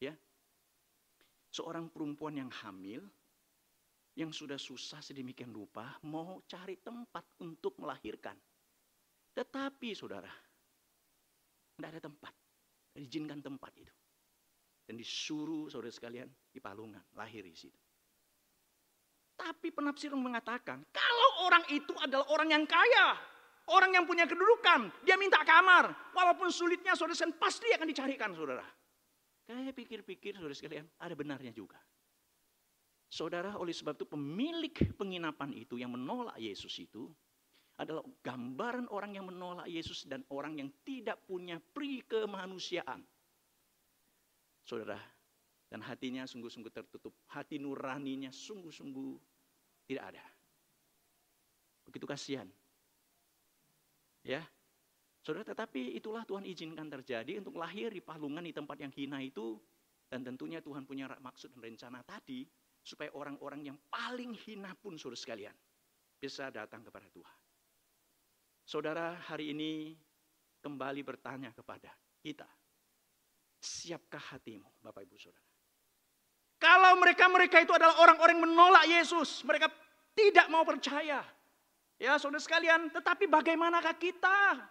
ya. 0.00 0.16
Seorang 1.52 1.92
perempuan 1.92 2.40
yang 2.40 2.48
hamil 2.64 3.04
yang 4.14 4.30
sudah 4.30 4.58
susah 4.58 5.02
sedemikian 5.02 5.50
rupa 5.50 5.98
mau 6.06 6.42
cari 6.46 6.78
tempat 6.78 7.38
untuk 7.42 7.78
melahirkan. 7.82 8.38
Tetapi 9.34 9.88
saudara, 9.94 10.30
tidak 11.74 11.88
ada 11.98 12.00
tempat. 12.02 12.34
Izinkan 12.94 13.42
tempat 13.42 13.74
itu. 13.74 13.94
Dan 14.86 14.94
disuruh 14.94 15.66
saudara 15.66 15.90
sekalian 15.90 16.30
di 16.30 16.62
palungan, 16.62 17.02
lahir 17.18 17.42
di 17.42 17.58
situ. 17.58 17.80
Tapi 19.34 19.74
penafsir 19.74 20.14
mengatakan, 20.14 20.86
kalau 20.94 21.50
orang 21.50 21.66
itu 21.74 21.90
adalah 21.98 22.30
orang 22.30 22.54
yang 22.54 22.64
kaya, 22.70 23.18
Orang 23.64 23.96
yang 23.96 24.04
punya 24.04 24.28
kedudukan, 24.28 24.92
dia 25.08 25.16
minta 25.16 25.40
kamar. 25.40 26.12
Walaupun 26.12 26.52
sulitnya 26.52 26.92
saudara 26.92 27.16
sekalian, 27.16 27.40
pasti 27.40 27.72
akan 27.72 27.88
dicarikan 27.88 28.30
saudara. 28.36 28.64
Kayak 29.48 29.72
pikir-pikir 29.72 30.36
saudara 30.36 30.52
sekalian, 30.52 30.84
ada 31.00 31.14
benarnya 31.16 31.48
juga. 31.48 31.80
Saudara, 33.14 33.54
oleh 33.62 33.70
sebab 33.70 33.94
itu 33.94 34.10
pemilik 34.10 34.74
penginapan 34.98 35.54
itu 35.54 35.78
yang 35.78 35.94
menolak 35.94 36.34
Yesus 36.34 36.74
itu 36.82 37.06
adalah 37.78 38.02
gambaran 38.26 38.90
orang 38.90 39.14
yang 39.14 39.30
menolak 39.30 39.70
Yesus 39.70 40.10
dan 40.10 40.26
orang 40.34 40.58
yang 40.58 40.66
tidak 40.82 41.22
punya 41.22 41.62
pri 41.62 42.02
kemanusiaan. 42.10 43.06
Saudara, 44.66 44.98
dan 45.70 45.78
hatinya 45.86 46.26
sungguh-sungguh 46.26 46.74
tertutup. 46.74 47.14
Hati 47.30 47.62
nuraninya 47.62 48.34
sungguh-sungguh 48.34 49.14
tidak 49.86 50.10
ada. 50.10 50.24
Begitu 51.86 52.10
kasihan. 52.10 52.50
Ya. 54.26 54.42
Saudara, 55.22 55.46
tetapi 55.54 55.94
itulah 55.94 56.26
Tuhan 56.26 56.42
izinkan 56.50 56.90
terjadi 56.90 57.38
untuk 57.38 57.62
lahir 57.62 57.94
di 57.94 58.02
palungan 58.02 58.42
di 58.42 58.50
tempat 58.50 58.82
yang 58.82 58.90
hina 58.90 59.22
itu. 59.22 59.54
Dan 60.10 60.26
tentunya 60.26 60.58
Tuhan 60.58 60.82
punya 60.82 61.06
maksud 61.22 61.54
dan 61.54 61.62
rencana 61.62 62.02
tadi. 62.02 62.63
Supaya 62.84 63.08
orang-orang 63.16 63.72
yang 63.72 63.78
paling 63.88 64.36
hina 64.44 64.76
pun 64.76 65.00
saudara 65.00 65.16
sekalian. 65.16 65.56
Bisa 66.20 66.52
datang 66.52 66.84
kepada 66.84 67.08
Tuhan. 67.08 67.38
Saudara, 68.64 69.16
hari 69.24 69.56
ini 69.56 69.96
kembali 70.60 71.00
bertanya 71.00 71.52
kepada 71.52 71.92
kita. 72.20 72.48
Siapkah 73.60 74.36
hatimu, 74.36 74.84
Bapak 74.84 75.08
Ibu 75.08 75.16
Saudara? 75.16 75.44
Kalau 76.60 76.96
mereka-mereka 76.96 77.60
itu 77.60 77.72
adalah 77.76 78.00
orang-orang 78.00 78.40
menolak 78.40 78.88
Yesus, 78.88 79.44
mereka 79.44 79.68
tidak 80.16 80.48
mau 80.48 80.64
percaya. 80.64 81.20
Ya 82.00 82.16
saudara 82.16 82.40
sekalian, 82.40 82.88
tetapi 82.88 83.28
bagaimanakah 83.28 83.94
kita? 84.00 84.64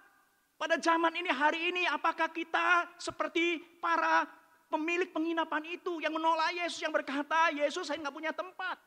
Pada 0.58 0.76
zaman 0.82 1.14
ini, 1.18 1.30
hari 1.30 1.70
ini, 1.70 1.84
apakah 1.86 2.30
kita 2.34 2.90
seperti 2.98 3.62
para 3.78 4.26
pemilik 4.74 5.14
penginapan 5.14 5.62
itu 5.70 6.02
yang 6.02 6.18
menolak 6.18 6.50
Yesus, 6.58 6.82
yang 6.82 6.90
berkata, 6.90 7.54
Yesus 7.54 7.86
saya 7.86 8.02
nggak 8.02 8.16
punya 8.18 8.34
tempat. 8.34 8.82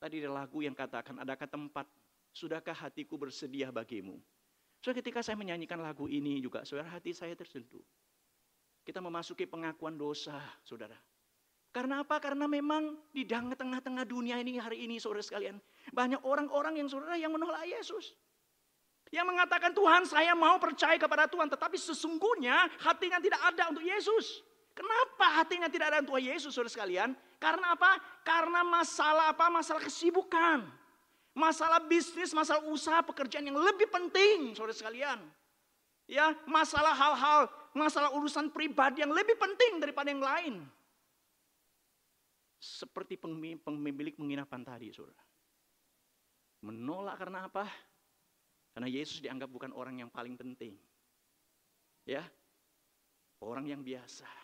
Tadi 0.00 0.24
ada 0.24 0.32
lagu 0.32 0.64
yang 0.64 0.72
katakan, 0.72 1.20
adakah 1.20 1.44
tempat? 1.44 1.84
Sudahkah 2.32 2.74
hatiku 2.74 3.20
bersedia 3.20 3.68
bagimu? 3.68 4.16
So 4.80 4.96
ketika 4.96 5.20
saya 5.20 5.36
menyanyikan 5.36 5.80
lagu 5.80 6.08
ini 6.08 6.40
juga, 6.40 6.64
saudara 6.64 6.88
hati 6.96 7.12
saya 7.12 7.36
tersentuh. 7.36 7.84
Kita 8.84 9.00
memasuki 9.00 9.48
pengakuan 9.48 9.96
dosa, 9.96 10.36
saudara. 10.64 10.96
Karena 11.72 12.04
apa? 12.04 12.20
Karena 12.20 12.44
memang 12.46 12.96
di 13.10 13.24
tengah-tengah 13.26 14.04
dunia 14.06 14.38
ini 14.38 14.60
hari 14.60 14.84
ini 14.84 15.00
saudara 15.00 15.24
sekalian. 15.24 15.58
Banyak 15.90 16.22
orang-orang 16.22 16.78
yang 16.78 16.88
saudara 16.88 17.16
yang 17.16 17.32
menolak 17.32 17.64
Yesus. 17.66 18.12
Yang 19.10 19.26
mengatakan 19.30 19.72
Tuhan 19.74 20.06
saya 20.06 20.36
mau 20.38 20.60
percaya 20.62 20.94
kepada 21.00 21.26
Tuhan. 21.26 21.50
Tetapi 21.50 21.74
sesungguhnya 21.74 22.70
hatinya 22.78 23.18
tidak 23.18 23.40
ada 23.40 23.74
untuk 23.74 23.82
Yesus. 23.82 24.44
Kenapa 24.74 25.38
hatinya 25.38 25.70
tidak 25.70 25.94
ada 25.94 25.98
untuk 26.02 26.18
Yesus 26.18 26.50
saudara 26.50 26.70
sekalian? 26.70 27.14
Karena 27.38 27.78
apa? 27.78 27.94
Karena 28.26 28.66
masalah 28.66 29.30
apa? 29.30 29.46
Masalah 29.46 29.78
kesibukan. 29.86 30.66
Masalah 31.34 31.82
bisnis, 31.82 32.34
masalah 32.34 32.62
usaha, 32.70 33.02
pekerjaan 33.02 33.46
yang 33.46 33.58
lebih 33.58 33.90
penting 33.90 34.54
saudara 34.54 34.74
sekalian. 34.74 35.18
Ya, 36.06 36.30
masalah 36.44 36.94
hal-hal, 36.94 37.48
masalah 37.74 38.12
urusan 38.14 38.50
pribadi 38.54 39.02
yang 39.02 39.14
lebih 39.14 39.34
penting 39.38 39.82
daripada 39.82 40.10
yang 40.10 40.22
lain. 40.22 40.54
Seperti 42.58 43.18
pemilik 43.18 44.14
penginapan 44.14 44.62
tadi, 44.62 44.94
saudara. 44.94 45.22
Menolak 46.64 47.16
karena 47.18 47.50
apa? 47.50 47.66
Karena 48.74 48.88
Yesus 48.90 49.22
dianggap 49.22 49.50
bukan 49.50 49.70
orang 49.70 50.02
yang 50.02 50.10
paling 50.10 50.34
penting. 50.34 50.74
Ya, 52.04 52.26
orang 53.40 53.64
yang 53.68 53.80
biasa. 53.80 54.43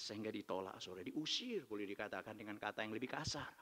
Sehingga 0.00 0.32
ditolak, 0.32 0.80
saudara. 0.80 1.04
Diusir, 1.04 1.68
boleh 1.68 1.84
dikatakan 1.84 2.32
dengan 2.32 2.56
kata 2.56 2.80
yang 2.80 2.96
lebih 2.96 3.12
kasar. 3.12 3.52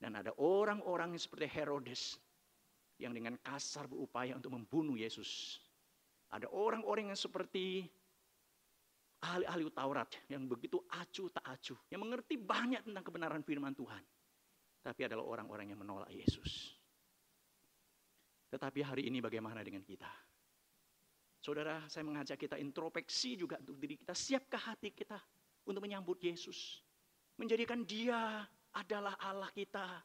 Dan 0.00 0.16
ada 0.16 0.32
orang-orang 0.40 1.12
seperti 1.20 1.44
Herodes 1.44 2.16
yang 2.96 3.12
dengan 3.12 3.36
kasar 3.36 3.84
berupaya 3.84 4.32
untuk 4.32 4.56
membunuh 4.56 4.96
Yesus. 4.96 5.60
Ada 6.32 6.48
orang-orang 6.48 7.12
yang 7.12 7.20
seperti 7.20 7.84
ahli-ahli 9.20 9.68
Taurat 9.76 10.08
yang 10.32 10.48
begitu 10.48 10.80
acuh 10.88 11.28
tak 11.28 11.44
acuh, 11.44 11.76
yang 11.92 12.00
mengerti 12.00 12.40
banyak 12.40 12.80
tentang 12.88 13.04
kebenaran 13.04 13.44
firman 13.44 13.76
Tuhan. 13.76 14.00
Tapi 14.80 15.04
adalah 15.04 15.28
orang-orang 15.28 15.68
yang 15.68 15.84
menolak 15.84 16.08
Yesus. 16.08 16.80
Tetapi 18.48 18.80
hari 18.80 19.12
ini 19.12 19.20
bagaimana 19.20 19.60
dengan 19.60 19.84
kita? 19.84 20.08
Saudara, 21.40 21.80
saya 21.88 22.04
mengajak 22.04 22.36
kita 22.36 22.60
introspeksi 22.60 23.40
juga 23.40 23.56
untuk 23.64 23.80
diri 23.80 23.96
kita. 23.96 24.12
Siapkah 24.12 24.76
hati 24.76 24.92
kita 24.92 25.16
untuk 25.64 25.80
menyambut 25.80 26.20
Yesus? 26.20 26.84
Menjadikan 27.40 27.80
dia 27.88 28.44
adalah 28.76 29.16
Allah 29.16 29.48
kita 29.50 30.04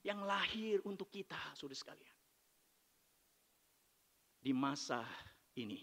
yang 0.00 0.24
lahir 0.24 0.80
untuk 0.88 1.12
kita, 1.12 1.36
saudara 1.52 1.76
sekalian. 1.76 2.16
Di 4.40 4.52
masa 4.56 5.04
ini, 5.60 5.80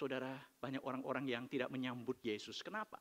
Saudara, 0.00 0.32
banyak 0.56 0.80
orang-orang 0.80 1.28
yang 1.28 1.44
tidak 1.44 1.68
menyambut 1.68 2.16
Yesus. 2.24 2.64
Kenapa? 2.64 2.96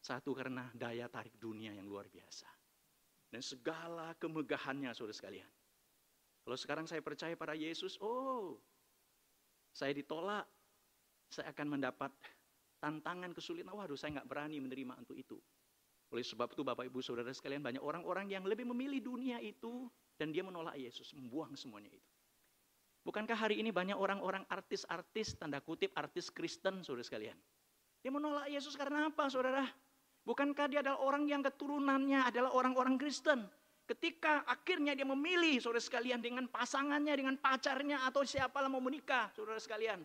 Satu 0.00 0.32
karena 0.32 0.72
daya 0.72 1.12
tarik 1.12 1.36
dunia 1.36 1.76
yang 1.76 1.84
luar 1.84 2.08
biasa. 2.08 2.48
Dan 3.28 3.44
segala 3.44 4.16
kemegahannya 4.16 4.88
saudara 4.96 5.12
sekalian. 5.12 5.52
Kalau 6.40 6.56
sekarang 6.56 6.88
saya 6.88 7.04
percaya 7.04 7.36
pada 7.36 7.52
Yesus, 7.52 8.00
oh 8.00 8.56
saya 9.74 9.90
ditolak, 9.90 10.46
saya 11.26 11.50
akan 11.50 11.66
mendapat 11.66 12.14
tantangan 12.78 13.34
kesulitan. 13.34 13.74
Waduh 13.74 13.98
saya 13.98 14.22
nggak 14.22 14.28
berani 14.30 14.62
menerima 14.62 15.02
untuk 15.02 15.18
itu. 15.18 15.34
Oleh 16.14 16.22
sebab 16.22 16.54
itu 16.54 16.62
Bapak 16.62 16.86
Ibu 16.86 17.02
Saudara 17.02 17.34
sekalian 17.34 17.58
banyak 17.58 17.82
orang-orang 17.82 18.30
yang 18.30 18.46
lebih 18.46 18.70
memilih 18.70 19.02
dunia 19.02 19.42
itu 19.42 19.90
dan 20.14 20.30
dia 20.30 20.46
menolak 20.46 20.78
Yesus, 20.78 21.10
membuang 21.18 21.58
semuanya 21.58 21.90
itu. 21.90 22.10
Bukankah 23.02 23.36
hari 23.36 23.60
ini 23.60 23.74
banyak 23.74 23.98
orang-orang 23.98 24.46
artis-artis, 24.48 25.36
tanda 25.36 25.60
kutip 25.60 25.92
artis 25.92 26.30
Kristen, 26.30 26.80
saudara 26.86 27.04
sekalian. 27.04 27.36
Dia 28.00 28.08
menolak 28.14 28.48
Yesus 28.48 28.78
karena 28.78 29.10
apa, 29.10 29.26
saudara? 29.28 29.66
Bukankah 30.24 30.70
dia 30.72 30.80
adalah 30.80 31.04
orang 31.04 31.28
yang 31.28 31.44
keturunannya 31.44 32.30
adalah 32.30 32.56
orang-orang 32.56 32.96
Kristen? 32.96 33.44
Ketika 33.84 34.48
akhirnya 34.48 34.96
dia 34.96 35.04
memilih, 35.04 35.60
saudara 35.60 35.80
sekalian, 35.80 36.24
dengan 36.24 36.48
pasangannya, 36.48 37.12
dengan 37.20 37.36
pacarnya, 37.36 38.08
atau 38.08 38.24
siapa 38.24 38.64
mau 38.64 38.80
menikah, 38.80 39.28
saudara 39.36 39.60
sekalian. 39.60 40.00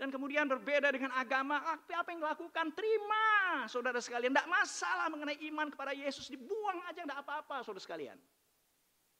Dan 0.00 0.08
kemudian 0.08 0.48
berbeda 0.48 0.88
dengan 0.94 1.12
agama, 1.12 1.60
apa 1.60 2.08
yang 2.08 2.24
dilakukan? 2.24 2.72
Terima, 2.72 3.26
saudara 3.68 4.00
sekalian. 4.00 4.32
Tidak 4.32 4.48
masalah 4.48 5.12
mengenai 5.12 5.36
iman 5.52 5.68
kepada 5.68 5.92
Yesus, 5.92 6.32
dibuang 6.32 6.80
aja, 6.88 7.04
tidak 7.04 7.20
apa-apa, 7.20 7.60
saudara 7.60 7.84
sekalian. 7.84 8.16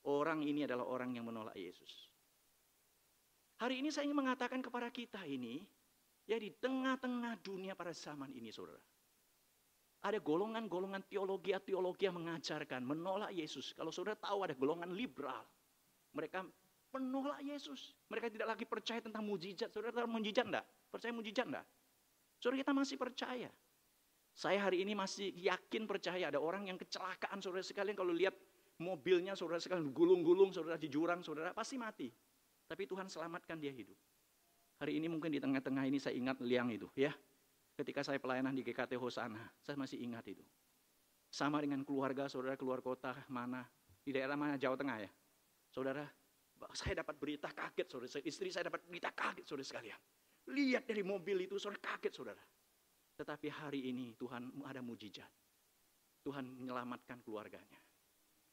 Orang 0.09 0.41
ini 0.41 0.65
adalah 0.65 0.89
orang 0.89 1.13
yang 1.13 1.29
menolak 1.29 1.53
Yesus. 1.59 2.09
Hari 3.61 3.83
ini 3.83 3.91
saya 3.91 4.07
ingin 4.07 4.25
mengatakan 4.25 4.63
kepada 4.63 4.89
kita 4.89 5.27
ini, 5.27 5.67
ya 6.25 6.39
di 6.39 6.55
tengah-tengah 6.55 7.43
dunia 7.45 7.75
pada 7.75 7.91
zaman 7.91 8.33
ini 8.33 8.49
saudara. 8.55 8.81
Ada 9.99 10.23
golongan-golongan 10.23 11.11
teologi-teologi 11.11 12.07
yang 12.07 12.23
mengajarkan, 12.23 12.87
menolak 12.87 13.35
Yesus. 13.35 13.75
Kalau 13.75 13.91
saudara 13.91 14.15
tahu 14.15 14.47
ada 14.47 14.55
golongan 14.55 14.95
liberal. 14.95 15.43
Mereka 16.15 16.47
menolak 16.95 17.43
Yesus. 17.43 17.99
Mereka 18.07 18.31
tidak 18.31 18.55
lagi 18.55 18.65
percaya 18.65 19.03
tentang 19.03 19.27
mujizat. 19.27 19.75
Saudara 19.75 19.91
tahu 19.91 20.07
mujizat 20.07 20.47
enggak? 20.47 20.67
Percaya 20.89 21.13
mujizat 21.13 21.47
enggak? 21.51 21.67
Saudara 22.39 22.57
kita 22.63 22.73
masih 22.73 22.97
percaya. 22.97 23.51
Saya 24.39 24.59
hari 24.63 24.87
ini 24.87 24.95
masih 24.95 25.35
yakin 25.35 25.91
percaya 25.91 26.31
ada 26.31 26.39
orang 26.39 26.71
yang 26.71 26.79
kecelakaan 26.79 27.43
saudara 27.43 27.67
sekalian 27.67 27.99
kalau 27.99 28.15
lihat 28.15 28.39
mobilnya 28.79 29.35
saudara 29.35 29.59
sekalian 29.59 29.91
gulung-gulung 29.91 30.55
saudara 30.55 30.79
di 30.79 30.87
jurang 30.87 31.27
saudara 31.27 31.51
pasti 31.51 31.75
mati. 31.75 32.07
Tapi 32.71 32.87
Tuhan 32.87 33.11
selamatkan 33.11 33.59
dia 33.59 33.75
hidup. 33.75 33.99
Hari 34.79 34.95
ini 35.03 35.11
mungkin 35.11 35.35
di 35.35 35.43
tengah-tengah 35.43 35.91
ini 35.91 35.99
saya 35.99 36.15
ingat 36.15 36.39
liang 36.39 36.71
itu 36.71 36.87
ya. 36.95 37.11
Ketika 37.79 38.03
saya 38.03 38.19
pelayanan 38.19 38.59
di 38.59 38.67
GKT 38.67 38.99
Hosana, 38.99 39.55
saya 39.63 39.79
masih 39.79 40.03
ingat 40.03 40.27
itu. 40.27 40.43
Sama 41.31 41.63
dengan 41.63 41.87
keluarga, 41.87 42.27
saudara 42.27 42.59
keluar 42.59 42.83
kota 42.83 43.15
mana, 43.31 43.63
di 44.03 44.11
daerah 44.11 44.35
mana, 44.35 44.59
Jawa 44.59 44.75
Tengah 44.75 44.99
ya. 44.99 45.11
Saudara, 45.71 46.03
saya 46.75 47.07
dapat 47.07 47.15
berita 47.23 47.55
kaget, 47.55 47.87
saudara. 47.87 48.11
Istri 48.19 48.51
saya 48.51 48.67
dapat 48.67 48.83
berita 48.83 49.15
kaget, 49.15 49.47
saudara 49.47 49.63
sekalian. 49.63 50.01
Lihat 50.51 50.91
dari 50.91 51.07
mobil 51.07 51.47
itu, 51.47 51.55
saudara 51.55 51.79
kaget, 51.95 52.13
saudara. 52.19 52.43
Tetapi 53.15 53.47
hari 53.47 53.95
ini 53.95 54.19
Tuhan 54.19 54.59
ada 54.67 54.83
mujizat. 54.83 55.31
Tuhan 56.27 56.51
menyelamatkan 56.59 57.23
keluarganya. 57.23 57.79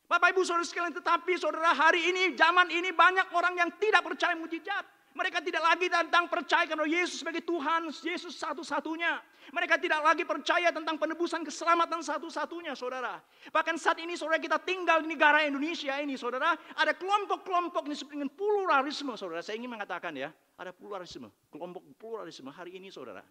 Bapak 0.05 0.37
Ibu 0.37 0.45
Saudara 0.45 0.61
sekalian, 0.61 0.93
tetapi 0.93 1.33
saudara 1.41 1.73
hari 1.73 2.13
ini, 2.13 2.37
zaman 2.37 2.69
ini 2.69 2.93
banyak 2.93 3.33
orang 3.33 3.57
yang 3.57 3.73
tidak 3.81 4.05
percaya 4.05 4.37
mujizat. 4.37 4.85
Mereka 5.15 5.39
tidak 5.39 5.63
lagi 5.63 5.87
tentang 5.87 6.27
percaya 6.27 6.67
kepada 6.67 6.83
Yesus 6.83 7.23
sebagai 7.23 7.39
Tuhan, 7.47 7.87
Yesus 7.87 8.35
satu-satunya. 8.35 9.23
Mereka 9.55 9.79
tidak 9.79 10.03
lagi 10.03 10.27
percaya 10.27 10.75
tentang 10.75 10.99
penebusan 10.99 11.39
keselamatan 11.47 12.03
satu-satunya, 12.03 12.75
saudara. 12.75 13.23
Bahkan 13.47 13.79
saat 13.79 13.95
ini, 14.03 14.19
saudara, 14.19 14.43
kita 14.43 14.59
tinggal 14.59 14.99
di 14.99 15.15
negara 15.15 15.47
Indonesia 15.47 15.95
ini, 16.03 16.19
saudara. 16.19 16.51
Ada 16.75 16.99
kelompok-kelompok 16.99 17.87
disebut 17.87 18.11
dengan 18.11 18.27
pluralisme, 18.27 19.15
saudara. 19.15 19.39
Saya 19.39 19.55
ingin 19.55 19.71
mengatakan 19.71 20.11
ya, 20.19 20.35
ada 20.59 20.75
pluralisme. 20.75 21.31
Kelompok 21.47 21.95
pluralisme 21.95 22.51
hari 22.51 22.75
ini, 22.75 22.91
saudara. 22.91 23.23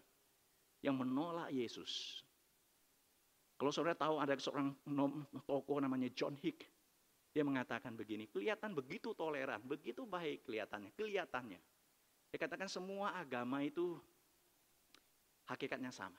Yang 0.80 1.04
menolak 1.04 1.52
Yesus. 1.52 2.24
Kalau 3.60 3.68
saudara 3.68 3.92
tahu 3.92 4.24
ada 4.24 4.32
seorang 4.40 4.72
tokoh 5.44 5.84
namanya 5.84 6.08
John 6.16 6.32
Hick. 6.40 6.64
Dia 7.34 7.44
mengatakan 7.44 7.92
begini, 7.98 8.30
kelihatan 8.30 8.72
begitu 8.72 9.10
toleran, 9.12 9.58
begitu 9.66 10.06
baik 10.06 10.46
kelihatannya, 10.46 10.94
kelihatannya. 10.94 11.73
Dia 12.34 12.50
katakan 12.50 12.66
semua 12.66 13.14
agama 13.14 13.62
itu 13.62 13.94
hakikatnya 15.46 15.94
sama. 15.94 16.18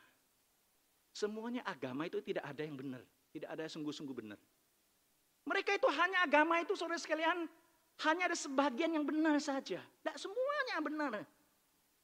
Semuanya 1.11 1.59
agama 1.67 2.07
itu 2.07 2.23
tidak 2.23 2.47
ada 2.47 2.63
yang 2.63 2.79
benar, 2.79 3.03
tidak 3.35 3.51
ada 3.51 3.67
yang 3.67 3.73
sungguh-sungguh 3.75 4.15
benar. 4.15 4.39
Mereka 5.43 5.75
itu 5.75 5.91
hanya 5.91 6.23
agama 6.23 6.63
itu 6.63 6.71
saudara 6.79 6.95
sekalian 6.95 7.51
hanya 8.07 8.31
ada 8.31 8.37
sebagian 8.39 8.95
yang 8.95 9.03
benar 9.03 9.43
saja. 9.43 9.83
Tidak 9.83 10.15
semuanya 10.15 10.79
benar. 10.79 11.11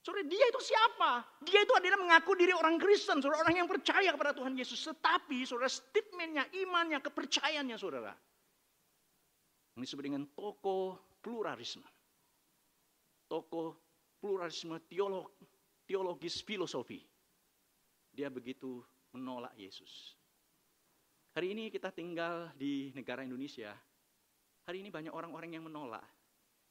Saudara 0.03 0.27
dia 0.27 0.43
itu 0.43 0.59
siapa? 0.59 1.23
Dia 1.47 1.63
itu 1.63 1.71
adalah 1.71 2.03
mengaku 2.03 2.35
diri 2.35 2.51
orang 2.51 2.83
Kristen, 2.83 3.23
saudara 3.23 3.47
orang 3.47 3.63
yang 3.63 3.69
percaya 3.71 4.11
kepada 4.11 4.35
Tuhan 4.35 4.59
Yesus. 4.59 4.91
Tetapi 4.91 5.47
saudara 5.47 5.71
statementnya, 5.71 6.51
imannya, 6.51 6.99
kepercayaannya 6.99 7.79
saudara. 7.79 8.11
Ini 9.79 9.87
disebut 9.87 10.03
dengan 10.03 10.27
toko 10.35 10.99
pluralisme. 11.23 11.87
Toko 13.31 13.90
pluralisme 14.21 14.77
teolog, 14.85 15.33
teologis 15.89 16.45
filosofi. 16.45 17.01
Dia 18.13 18.29
begitu 18.29 18.85
menolak 19.11 19.57
Yesus. 19.57 20.13
Hari 21.33 21.57
ini 21.57 21.73
kita 21.73 21.89
tinggal 21.89 22.53
di 22.53 22.93
negara 22.93 23.25
Indonesia. 23.25 23.73
Hari 24.67 24.85
ini 24.85 24.93
banyak 24.93 25.09
orang-orang 25.09 25.57
yang 25.57 25.65
menolak. 25.65 26.05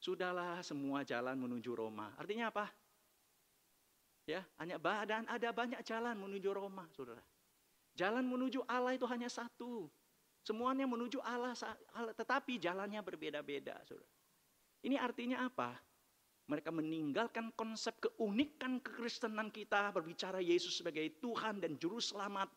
Sudahlah 0.01 0.63
semua 0.63 1.05
jalan 1.05 1.37
menuju 1.37 1.77
Roma. 1.77 2.15
Artinya 2.17 2.49
apa? 2.49 2.71
Ya, 4.29 4.47
hanya 4.63 4.79
badan 4.79 5.27
ada 5.27 5.51
banyak 5.51 5.83
jalan 5.83 6.15
menuju 6.15 6.55
Roma, 6.55 6.87
Saudara. 6.95 7.21
Jalan 7.99 8.23
menuju 8.25 8.63
Allah 8.71 8.95
itu 8.95 9.05
hanya 9.11 9.27
satu. 9.27 9.91
Semuanya 10.47 10.87
menuju 10.87 11.19
Allah, 11.21 11.53
tetapi 12.15 12.57
jalannya 12.57 13.03
berbeda-beda, 13.03 13.81
Saudara. 13.85 14.09
Ini 14.87 14.97
artinya 14.97 15.45
apa? 15.45 15.77
Mereka 16.51 16.75
meninggalkan 16.75 17.55
konsep 17.55 17.95
keunikan 18.03 18.83
kekristenan 18.83 19.55
kita 19.55 19.95
berbicara 19.95 20.43
Yesus 20.43 20.83
sebagai 20.83 21.07
Tuhan 21.23 21.63
dan 21.63 21.79
Juru 21.79 22.03
Selamat 22.03 22.51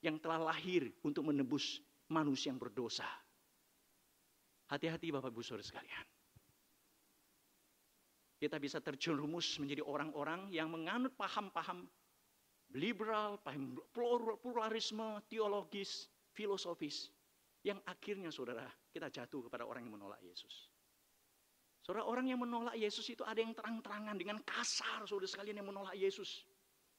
yang 0.00 0.16
telah 0.16 0.40
lahir 0.48 0.88
untuk 1.04 1.28
menebus 1.28 1.84
manusia 2.08 2.48
yang 2.48 2.56
berdosa. 2.56 3.04
Hati-hati 4.72 5.12
Bapak 5.12 5.28
Ibu 5.28 5.44
Saudara 5.44 5.60
sekalian. 5.60 6.06
Kita 8.40 8.56
bisa 8.56 8.80
terjerumus 8.80 9.60
menjadi 9.60 9.84
orang-orang 9.84 10.48
yang 10.48 10.72
menganut 10.72 11.12
paham-paham 11.12 11.84
liberal, 12.72 13.36
paham 13.44 13.76
pluralisme, 14.40 15.20
teologis, 15.28 16.08
filosofis. 16.32 17.12
Yang 17.60 17.84
akhirnya 17.84 18.32
saudara 18.32 18.64
kita 18.88 19.12
jatuh 19.12 19.44
kepada 19.44 19.68
orang 19.68 19.84
yang 19.84 20.00
menolak 20.00 20.24
Yesus. 20.24 20.69
Saudara 21.80 22.04
orang 22.04 22.28
yang 22.28 22.40
menolak 22.40 22.76
Yesus 22.76 23.08
itu 23.08 23.24
ada 23.24 23.40
yang 23.40 23.56
terang-terangan 23.56 24.16
dengan 24.20 24.36
kasar 24.44 25.08
saudara 25.08 25.28
sekalian 25.28 25.64
yang 25.64 25.68
menolak 25.72 25.96
Yesus. 25.96 26.44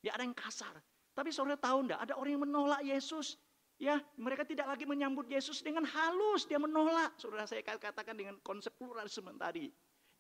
Ya 0.02 0.18
ada 0.18 0.26
yang 0.26 0.34
kasar. 0.34 0.74
Tapi 1.14 1.30
saudara 1.30 1.60
tahu 1.60 1.86
enggak 1.86 2.02
ada 2.02 2.18
orang 2.18 2.32
yang 2.34 2.44
menolak 2.44 2.82
Yesus. 2.82 3.38
Ya 3.78 4.02
mereka 4.18 4.46
tidak 4.46 4.70
lagi 4.70 4.86
menyambut 4.90 5.30
Yesus 5.30 5.62
dengan 5.62 5.86
halus. 5.86 6.50
Dia 6.50 6.58
menolak. 6.58 7.14
Saudara 7.22 7.46
saya 7.46 7.62
katakan 7.62 8.18
dengan 8.18 8.42
konsep 8.42 8.74
pluralisme 8.78 9.30
tadi. 9.38 9.70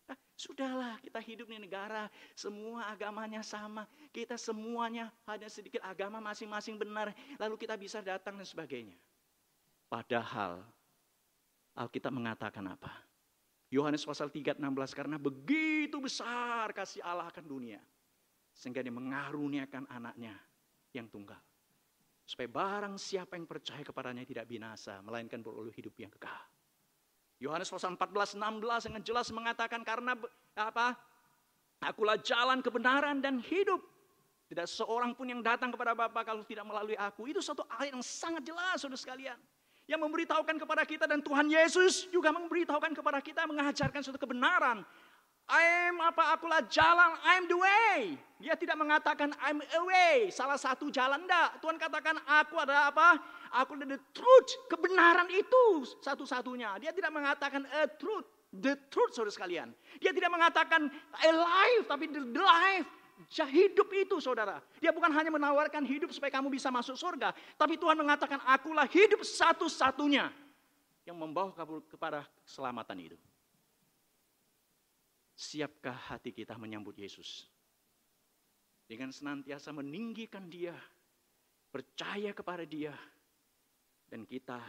Nah, 0.09 0.17
sudahlah 0.33 0.97
kita 1.01 1.21
hidup 1.21 1.47
di 1.49 1.57
negara 1.61 2.09
semua 2.37 2.89
agamanya 2.89 3.41
sama. 3.45 3.85
Kita 4.13 4.37
semuanya 4.37 5.09
hanya 5.29 5.49
sedikit 5.49 5.81
agama 5.85 6.21
masing-masing 6.21 6.77
benar. 6.77 7.13
Lalu 7.37 7.55
kita 7.57 7.77
bisa 7.77 8.01
datang 8.01 8.37
dan 8.37 8.45
sebagainya. 8.45 8.97
Padahal 9.89 10.63
Alkitab 11.77 12.11
mengatakan 12.11 12.65
apa? 12.67 13.10
Yohanes 13.71 14.03
pasal 14.03 14.27
3 14.27 14.59
16 14.59 14.91
karena 14.91 15.15
begitu 15.15 15.95
besar 16.03 16.75
kasih 16.75 16.99
Allah 17.07 17.31
akan 17.31 17.45
dunia 17.47 17.79
sehingga 18.51 18.83
dia 18.83 18.91
mengaruniakan 18.91 19.87
anaknya 19.87 20.35
yang 20.91 21.07
tunggal 21.07 21.39
supaya 22.27 22.51
barang 22.51 22.99
siapa 22.99 23.39
yang 23.39 23.47
percaya 23.47 23.79
kepadanya 23.79 24.27
tidak 24.27 24.45
binasa 24.51 24.99
melainkan 24.99 25.39
beroleh 25.39 25.71
hidup 25.71 25.95
yang 25.95 26.11
kekal. 26.11 26.43
Yohanes 27.41 27.71
pasal 27.71 27.95
14 27.97 28.37
16 28.37 28.87
dengan 28.91 29.01
jelas 29.01 29.27
mengatakan 29.33 29.81
karena 29.81 30.13
apa? 30.53 30.93
Akulah 31.81 32.19
jalan 32.21 32.61
kebenaran 32.61 33.17
dan 33.23 33.41
hidup. 33.41 33.81
Tidak 34.45 34.67
seorang 34.69 35.17
pun 35.17 35.31
yang 35.31 35.41
datang 35.41 35.73
kepada 35.73 35.97
Bapa 35.97 36.21
kalau 36.21 36.45
tidak 36.45 36.67
melalui 36.67 36.93
aku. 36.93 37.25
Itu 37.25 37.41
satu 37.41 37.65
ayat 37.71 37.97
yang 37.97 38.05
sangat 38.05 38.45
jelas 38.45 38.83
saudara 38.83 38.99
sekalian 38.99 39.39
yang 39.91 39.99
memberitahukan 39.99 40.55
kepada 40.55 40.87
kita 40.87 41.03
dan 41.03 41.19
Tuhan 41.19 41.51
Yesus 41.51 42.07
juga 42.15 42.31
memberitahukan 42.31 42.95
kepada 42.95 43.19
kita 43.19 43.43
mengajarkan 43.43 43.99
suatu 43.99 44.15
kebenaran. 44.15 44.87
I'm 45.51 45.99
apa 45.99 46.31
akulah 46.31 46.63
jalan, 46.71 47.11
I'm 47.27 47.43
the 47.51 47.59
way. 47.59 48.15
Dia 48.39 48.55
tidak 48.55 48.79
mengatakan 48.79 49.35
I'm 49.43 49.59
a 49.59 49.81
way, 49.83 50.31
salah 50.31 50.55
satu 50.55 50.87
jalan 50.87 51.27
enggak. 51.27 51.59
Tuhan 51.59 51.75
katakan 51.75 52.23
aku 52.23 52.55
adalah 52.55 52.87
apa? 52.87 53.19
Aku 53.59 53.75
adalah 53.75 53.99
the 53.99 54.01
truth, 54.15 54.51
kebenaran 54.71 55.27
itu 55.27 55.83
satu-satunya. 55.99 56.79
Dia 56.79 56.95
tidak 56.95 57.11
mengatakan 57.11 57.67
a 57.67 57.83
truth, 57.99 58.23
the 58.55 58.79
truth 58.87 59.11
saudara 59.11 59.35
sekalian. 59.35 59.75
Dia 59.99 60.15
tidak 60.15 60.31
mengatakan 60.31 60.87
a 61.19 61.29
life, 61.35 61.83
tapi 61.91 62.07
the 62.07 62.23
life, 62.39 62.87
hidup 63.49 63.87
itu 63.93 64.17
saudara. 64.19 64.59
Dia 64.81 64.89
bukan 64.91 65.11
hanya 65.13 65.29
menawarkan 65.29 65.85
hidup 65.85 66.11
supaya 66.11 66.33
kamu 66.33 66.51
bisa 66.51 66.73
masuk 66.73 66.97
surga. 66.97 67.31
Tapi 67.55 67.77
Tuhan 67.77 67.95
mengatakan 67.95 68.41
akulah 68.43 68.85
hidup 68.89 69.21
satu-satunya 69.21 70.29
yang 71.05 71.17
membawa 71.17 71.53
kamu 71.53 71.85
kepada 71.89 72.25
keselamatan 72.45 72.97
itu. 73.11 73.17
Siapkah 75.33 76.13
hati 76.13 76.29
kita 76.29 76.53
menyambut 76.59 76.93
Yesus? 76.97 77.49
Dengan 78.85 79.09
senantiasa 79.09 79.71
meninggikan 79.71 80.45
dia, 80.51 80.75
percaya 81.71 82.35
kepada 82.35 82.67
dia, 82.67 82.93
dan 84.11 84.27
kita 84.27 84.59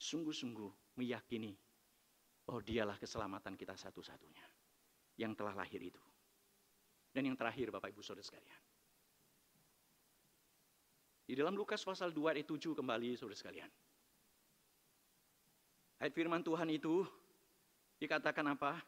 sungguh-sungguh 0.00 0.96
meyakini 0.96 1.52
bahwa 2.42 2.64
dialah 2.64 2.96
keselamatan 2.96 3.54
kita 3.54 3.76
satu-satunya 3.76 4.42
yang 5.20 5.36
telah 5.36 5.52
lahir 5.52 5.78
itu. 5.78 6.00
Dan 7.10 7.26
yang 7.26 7.36
terakhir 7.38 7.74
Bapak 7.74 7.90
Ibu 7.90 8.02
Saudara 8.02 8.22
sekalian. 8.22 8.60
Di 11.30 11.38
dalam 11.38 11.54
Lukas 11.54 11.82
pasal 11.82 12.10
2 12.10 12.34
ayat 12.34 12.46
7 12.46 12.74
kembali 12.74 13.14
Saudara 13.14 13.38
sekalian. 13.38 13.70
Ayat 16.02 16.10
firman 16.16 16.42
Tuhan 16.42 16.66
itu 16.72 17.06
dikatakan 18.00 18.46
apa? 18.50 18.80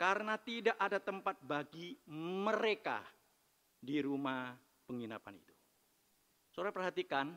Karena 0.00 0.38
tidak 0.40 0.78
ada 0.78 1.02
tempat 1.02 1.40
bagi 1.44 1.98
mereka 2.08 3.02
di 3.84 4.00
rumah 4.00 4.54
penginapan 4.88 5.36
itu. 5.36 5.54
Saudara 6.54 6.70
perhatikan, 6.70 7.34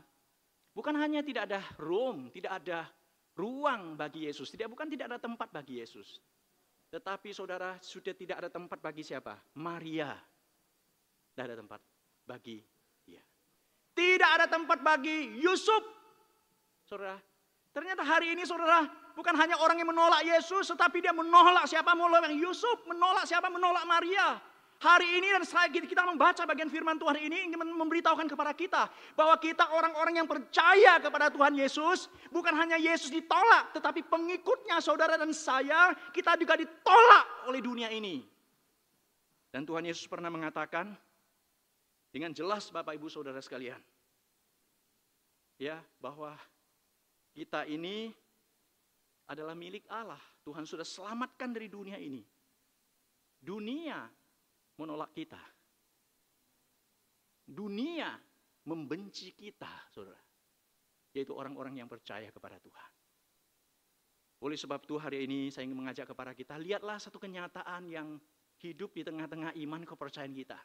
bukan 0.71 0.95
hanya 1.01 1.25
tidak 1.25 1.49
ada 1.49 1.61
room, 1.81 2.29
tidak 2.29 2.61
ada 2.61 2.85
ruang 3.33 3.97
bagi 3.97 4.29
Yesus, 4.29 4.53
tidak 4.53 4.71
bukan 4.71 4.87
tidak 4.89 5.09
ada 5.11 5.19
tempat 5.19 5.49
bagi 5.49 5.81
Yesus. 5.81 6.21
Tetapi 6.87 7.35
saudara 7.35 7.75
sudah 7.83 8.15
tidak 8.15 8.39
ada 8.43 8.49
tempat 8.51 8.79
bagi 8.79 9.03
siapa? 9.03 9.35
Maria. 9.59 10.15
Tidak 11.31 11.43
ada 11.43 11.55
tempat 11.59 11.79
bagi 12.23 12.63
dia. 13.03 13.23
Tidak 13.91 14.29
ada 14.39 14.45
tempat 14.47 14.79
bagi 14.79 15.37
Yusuf. 15.43 15.83
Saudara, 16.87 17.19
ternyata 17.75 18.07
hari 18.07 18.31
ini 18.31 18.47
saudara 18.47 18.87
bukan 19.11 19.35
hanya 19.35 19.59
orang 19.59 19.75
yang 19.81 19.91
menolak 19.91 20.23
Yesus, 20.23 20.71
tetapi 20.71 21.03
dia 21.03 21.11
menolak 21.11 21.67
siapa? 21.67 21.91
Menolak 21.91 22.31
Yusuf, 22.31 22.87
menolak 22.87 23.27
siapa? 23.27 23.51
Menolak 23.51 23.83
Maria. 23.83 24.39
Hari 24.77 25.09
ini 25.17 25.33
dan 25.33 25.41
setelah 25.41 25.73
kita 25.73 26.05
membaca 26.05 26.45
bagian 26.45 26.69
firman 26.69 27.01
Tuhan 27.01 27.17
ini 27.17 27.49
ingin 27.49 27.57
memberitahukan 27.57 28.29
kepada 28.29 28.53
kita 28.53 28.85
bahwa 29.17 29.33
kita 29.41 29.73
orang-orang 29.73 30.21
yang 30.21 30.29
percaya 30.29 31.01
kepada 31.01 31.33
Tuhan 31.33 31.57
Yesus 31.57 32.05
bukan 32.29 32.53
hanya 32.53 32.77
Yesus 32.77 33.09
ditolak 33.09 33.73
tetapi 33.73 34.05
pengikutnya 34.05 34.77
saudara 34.77 35.17
dan 35.17 35.33
saya 35.33 35.97
kita 36.13 36.37
juga 36.37 36.61
ditolak 36.61 37.49
oleh 37.49 37.57
dunia 37.57 37.89
ini. 37.89 38.21
Dan 39.49 39.65
Tuhan 39.65 39.81
Yesus 39.89 40.05
pernah 40.05 40.29
mengatakan 40.29 40.93
dengan 42.13 42.29
jelas 42.37 42.69
Bapak 42.69 42.93
Ibu 42.93 43.09
Saudara 43.09 43.41
sekalian 43.41 43.81
ya 45.57 45.81
bahwa 45.97 46.37
kita 47.33 47.65
ini 47.65 48.13
adalah 49.25 49.57
milik 49.57 49.89
Allah. 49.89 50.21
Tuhan 50.45 50.69
sudah 50.69 50.85
selamatkan 50.85 51.49
dari 51.49 51.65
dunia 51.65 51.97
ini. 51.97 52.21
Dunia 53.41 54.05
menolak 54.77 55.13
kita. 55.13 55.41
Dunia 57.47 58.13
membenci 58.67 59.33
kita, 59.33 59.89
saudara. 59.91 60.19
Yaitu 61.15 61.33
orang-orang 61.33 61.81
yang 61.81 61.89
percaya 61.89 62.29
kepada 62.29 62.61
Tuhan. 62.61 62.91
Oleh 64.37 64.53
sebab 64.53 64.85
itu 64.85 65.01
hari 65.01 65.25
ini 65.25 65.49
saya 65.49 65.65
ingin 65.65 65.81
mengajak 65.81 66.13
kepada 66.13 66.37
kita, 66.37 66.61
lihatlah 66.61 67.01
satu 67.01 67.17
kenyataan 67.17 67.89
yang 67.89 68.21
hidup 68.61 68.93
di 68.93 69.01
tengah-tengah 69.01 69.57
iman 69.57 69.81
kepercayaan 69.81 70.33
kita. 70.33 70.59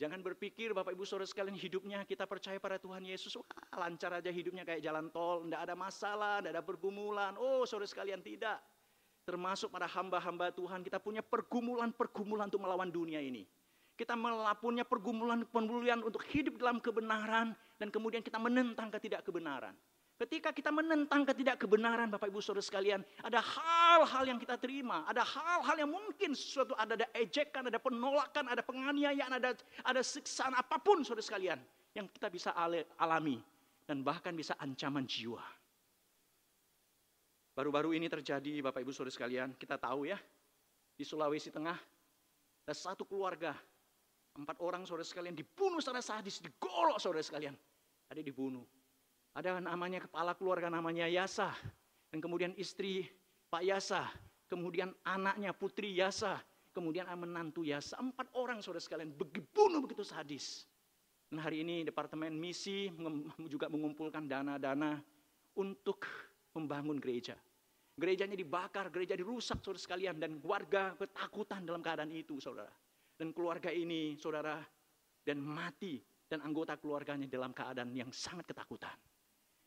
Jangan 0.00 0.24
berpikir 0.24 0.72
Bapak 0.72 0.96
Ibu 0.96 1.04
Saudara 1.04 1.28
sekalian 1.28 1.56
hidupnya 1.56 2.04
kita 2.08 2.24
percaya 2.24 2.56
pada 2.56 2.80
Tuhan 2.80 3.04
Yesus, 3.04 3.36
wah 3.36 3.44
lancar 3.84 4.16
aja 4.16 4.32
hidupnya 4.32 4.64
kayak 4.64 4.80
jalan 4.80 5.12
tol, 5.12 5.44
tidak 5.44 5.60
ada 5.68 5.76
masalah, 5.76 6.34
tidak 6.40 6.52
ada 6.56 6.64
pergumulan. 6.64 7.36
Oh 7.36 7.68
saudara 7.68 7.84
sekalian 7.84 8.24
tidak. 8.24 8.64
Termasuk 9.30 9.70
pada 9.70 9.86
hamba-hamba 9.86 10.50
Tuhan 10.50 10.82
kita 10.82 10.98
punya 10.98 11.22
pergumulan-pergumulan 11.22 12.50
untuk 12.50 12.66
melawan 12.66 12.90
dunia 12.90 13.22
ini. 13.22 13.46
Kita 13.94 14.18
punya 14.58 14.82
pergumulan-pergumulan 14.82 16.02
untuk 16.02 16.26
hidup 16.34 16.58
dalam 16.58 16.82
kebenaran 16.82 17.54
dan 17.78 17.94
kemudian 17.94 18.26
kita 18.26 18.42
menentang 18.42 18.90
ketidakkebenaran. 18.90 19.70
Ketika 20.18 20.50
kita 20.50 20.74
menentang 20.74 21.22
ketidakkebenaran 21.22 22.10
Bapak 22.10 22.26
Ibu 22.26 22.42
Saudara 22.42 22.58
sekalian, 22.58 23.06
ada 23.22 23.38
hal-hal 23.38 24.34
yang 24.34 24.38
kita 24.42 24.58
terima, 24.58 25.06
ada 25.06 25.22
hal-hal 25.22 25.78
yang 25.78 25.94
mungkin 25.94 26.34
sesuatu 26.34 26.74
ada, 26.74 26.98
ada 26.98 27.06
ejekan, 27.14 27.70
ada 27.70 27.78
penolakan, 27.78 28.50
ada 28.50 28.66
penganiayaan, 28.66 29.30
ada 29.38 29.54
ada 29.86 30.02
siksaan 30.02 30.58
apa 30.58 30.74
pun 30.82 31.06
Saudara 31.06 31.22
sekalian 31.22 31.62
yang 31.94 32.10
kita 32.10 32.26
bisa 32.34 32.50
alami 32.98 33.38
dan 33.86 34.02
bahkan 34.02 34.34
bisa 34.34 34.58
ancaman 34.58 35.06
jiwa. 35.06 35.59
Baru-baru 37.54 37.94
ini 37.98 38.06
terjadi 38.06 38.62
Bapak 38.62 38.80
Ibu 38.82 38.94
Saudara 38.94 39.12
sekalian, 39.12 39.52
kita 39.58 39.76
tahu 39.76 40.06
ya, 40.06 40.16
di 40.94 41.02
Sulawesi 41.02 41.50
Tengah 41.50 41.76
ada 42.66 42.74
satu 42.76 43.02
keluarga, 43.02 43.56
empat 44.38 44.56
orang 44.62 44.86
Saudara 44.86 45.02
sekalian 45.02 45.34
dibunuh 45.34 45.82
secara 45.82 45.98
sadis, 45.98 46.38
digolok 46.38 47.02
Saudara 47.02 47.24
sekalian. 47.24 47.56
Ada 48.10 48.22
dibunuh 48.22 48.62
ada 49.34 49.62
namanya 49.62 50.02
kepala 50.02 50.34
keluarga 50.34 50.66
namanya 50.66 51.06
Yasa. 51.06 51.54
Dan 52.10 52.18
kemudian 52.18 52.52
istri 52.58 53.06
Pak 53.50 53.62
Yasa. 53.62 54.10
Kemudian 54.50 54.90
anaknya 55.06 55.54
Putri 55.54 55.94
Yasa. 55.94 56.42
Kemudian 56.74 57.06
menantu 57.14 57.62
Yasa. 57.62 57.98
Empat 58.02 58.30
orang 58.34 58.58
saudara 58.58 58.82
sekalian 58.82 59.14
bunuh 59.54 59.80
begitu 59.82 60.02
sadis. 60.02 60.66
Dan 61.30 61.38
hari 61.38 61.62
ini 61.62 61.86
Departemen 61.86 62.34
Misi 62.34 62.90
juga 63.46 63.70
mengumpulkan 63.70 64.26
dana-dana 64.26 64.98
untuk 65.54 66.02
membangun 66.54 66.98
gereja. 66.98 67.36
Gerejanya 68.00 68.38
dibakar, 68.38 68.88
gereja 68.88 69.12
dirusak 69.18 69.60
saudara 69.60 69.80
sekalian. 69.80 70.16
Dan 70.16 70.40
warga 70.40 70.96
ketakutan 70.96 71.66
dalam 71.66 71.84
keadaan 71.84 72.10
itu 72.14 72.40
saudara. 72.40 72.72
Dan 73.18 73.36
keluarga 73.36 73.68
ini 73.68 74.16
saudara 74.16 74.56
dan 75.20 75.36
mati 75.42 76.00
dan 76.30 76.40
anggota 76.40 76.80
keluarganya 76.80 77.28
dalam 77.28 77.52
keadaan 77.52 77.92
yang 77.92 78.08
sangat 78.14 78.48
ketakutan. 78.48 78.96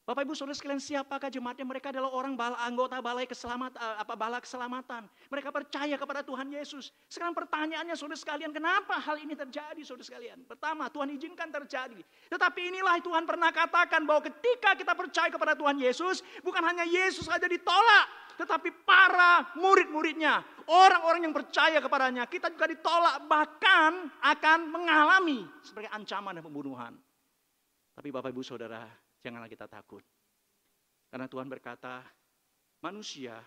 Bapak 0.03 0.27
Ibu 0.27 0.35
Saudara 0.35 0.51
sekalian, 0.51 0.83
siapakah 0.83 1.31
jemaatnya? 1.31 1.63
Mereka 1.63 1.95
adalah 1.95 2.11
orang 2.11 2.35
bala, 2.35 2.59
anggota 2.67 2.99
balai 2.99 3.23
keselamatan, 3.23 3.79
eh, 3.79 3.97
apa 4.03 4.19
bala 4.19 4.43
keselamatan. 4.43 5.07
Mereka 5.31 5.47
percaya 5.47 5.95
kepada 5.95 6.19
Tuhan 6.27 6.51
Yesus. 6.51 6.91
Sekarang 7.07 7.31
pertanyaannya 7.31 7.95
Saudara 7.95 8.19
sekalian, 8.19 8.51
kenapa 8.51 8.99
hal 8.99 9.15
ini 9.23 9.31
terjadi 9.31 9.79
Saudara 9.87 10.03
sekalian? 10.03 10.43
Pertama, 10.43 10.91
Tuhan 10.91 11.07
izinkan 11.15 11.47
terjadi. 11.47 12.03
Tetapi 12.27 12.59
inilah 12.67 12.99
Tuhan 12.99 13.23
pernah 13.23 13.55
katakan 13.55 14.03
bahwa 14.03 14.27
ketika 14.27 14.75
kita 14.75 14.91
percaya 14.91 15.31
kepada 15.31 15.55
Tuhan 15.55 15.79
Yesus, 15.79 16.19
bukan 16.43 16.67
hanya 16.67 16.83
Yesus 16.83 17.23
saja 17.23 17.47
ditolak, 17.47 18.35
tetapi 18.35 18.83
para 18.83 19.55
murid-muridnya, 19.55 20.43
orang-orang 20.67 21.31
yang 21.31 21.35
percaya 21.35 21.79
kepadanya, 21.79 22.27
kita 22.27 22.51
juga 22.51 22.67
ditolak 22.67 23.23
bahkan 23.31 24.11
akan 24.19 24.59
mengalami 24.67 25.47
sebagai 25.63 25.95
ancaman 25.95 26.35
dan 26.35 26.43
pembunuhan. 26.43 26.91
Tapi 27.95 28.11
Bapak 28.11 28.35
Ibu 28.35 28.43
Saudara, 28.43 28.83
janganlah 29.23 29.47
kita 29.47 29.65
takut. 29.71 30.03
Karena 31.07 31.25
Tuhan 31.31 31.47
berkata, 31.47 32.03
manusia, 32.83 33.39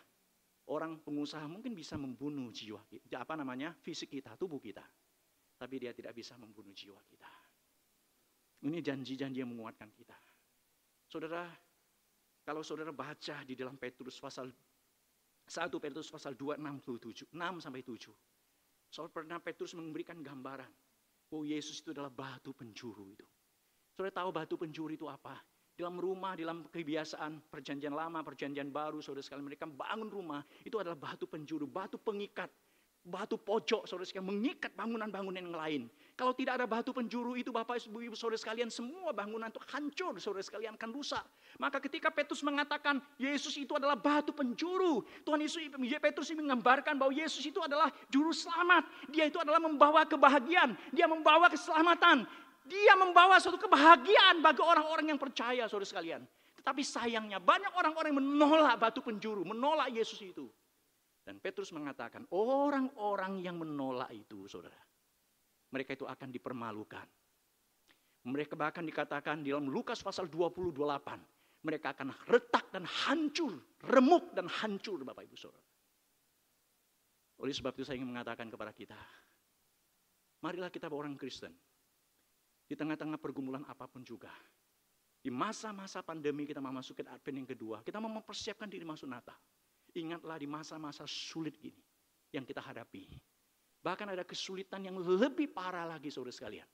orang 0.73 0.99
pengusaha 1.05 1.45
mungkin 1.47 1.77
bisa 1.77 2.01
membunuh 2.01 2.49
jiwa 2.51 2.81
apa 3.21 3.35
namanya? 3.37 3.77
fisik 3.85 4.17
kita, 4.17 4.35
tubuh 4.41 4.59
kita. 4.59 4.83
Tapi 5.57 5.75
dia 5.77 5.93
tidak 5.93 6.17
bisa 6.17 6.35
membunuh 6.41 6.73
jiwa 6.73 6.99
kita. 7.05 7.31
Ini 8.65 8.81
janji-janji 8.81 9.45
yang 9.45 9.53
menguatkan 9.53 9.93
kita. 9.93 10.17
Saudara, 11.07 11.45
kalau 12.43 12.65
saudara 12.65 12.91
baca 12.91 13.45
di 13.45 13.55
dalam 13.55 13.77
Petrus 13.77 14.17
pasal 14.17 14.49
1 15.47 15.71
Petrus 15.79 16.11
pasal 16.11 16.35
2 16.35 16.59
67, 16.59 17.31
6 17.31 17.63
sampai 17.63 17.83
7. 17.87 18.11
Saudara 18.91 19.13
pernah 19.15 19.39
Petrus 19.39 19.79
memberikan 19.79 20.19
gambaran 20.19 20.71
bahwa 21.31 21.45
Yesus 21.47 21.83
itu 21.83 21.95
adalah 21.95 22.11
batu 22.11 22.51
penjuru 22.51 23.07
itu. 23.15 23.27
Saudara 23.95 24.13
tahu 24.13 24.31
batu 24.35 24.55
penjuru 24.59 24.93
itu 24.95 25.07
apa? 25.07 25.39
Dalam 25.77 26.01
rumah, 26.01 26.33
dalam 26.33 26.65
kebiasaan 26.73 27.53
perjanjian 27.53 27.93
lama, 27.93 28.25
perjanjian 28.25 28.73
baru, 28.73 29.05
saudara 29.05 29.21
sekalian 29.21 29.45
mereka 29.45 29.69
bangun 29.69 30.09
rumah, 30.09 30.41
itu 30.65 30.81
adalah 30.81 30.97
batu 30.97 31.29
penjuru, 31.29 31.69
batu 31.69 32.01
pengikat, 32.01 32.49
batu 33.05 33.37
pojok, 33.37 33.85
saudara 33.85 34.09
sekalian, 34.09 34.33
mengikat 34.33 34.73
bangunan-bangunan 34.73 35.39
yang 35.39 35.53
lain. 35.53 35.83
Kalau 36.17 36.33
tidak 36.33 36.57
ada 36.57 36.65
batu 36.65 36.97
penjuru 36.97 37.37
itu, 37.37 37.53
Bapak 37.53 37.77
Ibu, 37.85 38.09
Ibu 38.09 38.17
saudara 38.17 38.41
sekalian, 38.41 38.73
semua 38.73 39.13
bangunan 39.13 39.53
itu 39.53 39.61
hancur, 39.69 40.17
saudara 40.17 40.41
sekalian 40.41 40.81
akan 40.81 40.91
rusak. 40.97 41.21
Maka 41.61 41.77
ketika 41.77 42.09
Petrus 42.09 42.41
mengatakan 42.41 43.05
Yesus 43.21 43.53
itu 43.61 43.77
adalah 43.77 44.01
batu 44.01 44.33
penjuru, 44.33 45.05
Tuhan 45.29 45.45
Yesus, 45.45 45.61
Petrus 46.01 46.33
menggambarkan 46.33 46.97
bahwa 46.97 47.13
Yesus 47.13 47.45
itu 47.45 47.61
adalah 47.61 47.93
juru 48.09 48.33
selamat. 48.33 49.13
Dia 49.13 49.29
itu 49.29 49.37
adalah 49.37 49.61
membawa 49.61 50.09
kebahagiaan, 50.09 50.73
dia 50.89 51.05
membawa 51.05 51.53
keselamatan. 51.53 52.25
Dia 52.67 52.99
membawa 52.99 53.39
suatu 53.39 53.57
kebahagiaan 53.63 54.43
bagi 54.43 54.59
orang-orang 54.59 55.15
yang 55.15 55.21
percaya, 55.23 55.71
saudara 55.71 55.87
sekalian. 55.87 56.23
Tetapi 56.59 56.83
sayangnya 56.83 57.39
banyak 57.39 57.71
orang-orang 57.79 58.11
yang 58.11 58.21
menolak 58.21 58.75
batu 58.75 58.99
penjuru, 59.07 59.47
menolak 59.47 59.87
Yesus 59.95 60.19
itu. 60.19 60.51
Dan 61.23 61.39
Petrus 61.39 61.71
mengatakan, 61.71 62.27
orang-orang 62.35 63.43
yang 63.43 63.59
menolak 63.59 64.11
itu, 64.11 64.51
saudara, 64.51 64.79
mereka 65.71 65.95
itu 65.95 66.07
akan 66.07 66.29
dipermalukan. 66.31 67.07
Mereka 68.27 68.59
bahkan 68.59 68.83
dikatakan 68.83 69.47
di 69.47 69.55
dalam 69.55 69.71
Lukas 69.71 70.03
pasal 70.03 70.27
28, 70.27 70.75
mereka 71.63 71.95
akan 71.95 72.11
retak 72.27 72.71
dan 72.75 72.83
hancur, 72.83 73.59
remuk 73.87 74.35
dan 74.35 74.51
hancur 74.51 75.03
Bapak 75.07 75.27
Ibu 75.27 75.39
Saudara. 75.39 75.67
Oleh 77.43 77.55
sebab 77.55 77.75
itu 77.75 77.87
saya 77.87 77.99
ingin 77.99 78.11
mengatakan 78.11 78.51
kepada 78.51 78.75
kita, 78.75 78.99
marilah 80.43 80.71
kita 80.71 80.91
orang 80.91 81.15
Kristen 81.15 81.53
di 82.67 82.75
tengah-tengah 82.75 83.17
pergumulan 83.17 83.63
apa 83.71 83.87
pun 83.87 84.03
juga. 84.03 84.31
Di 85.23 85.31
masa-masa 85.31 86.03
pandemi 86.07 86.47
kita 86.47 86.63
memasuki 86.63 87.03
Advent 87.03 87.43
yang 87.43 87.49
kedua, 87.51 87.83
kita 87.83 87.99
mau 87.99 88.11
mempersiapkan 88.11 88.71
diri 88.71 88.87
masuk 88.87 89.11
Natal. 89.11 89.35
Ingatlah 89.97 90.37
di 90.39 90.47
masa-masa 90.47 91.03
sulit 91.09 91.57
ini 91.63 91.83
yang 92.31 92.45
kita 92.45 92.61
hadapi. 92.63 93.09
Bahkan 93.83 94.13
ada 94.13 94.27
kesulitan 94.27 94.87
yang 94.87 94.99
lebih 94.99 95.51
parah 95.51 95.87
lagi 95.87 96.13
saudara 96.13 96.35
sekalian. 96.35 96.69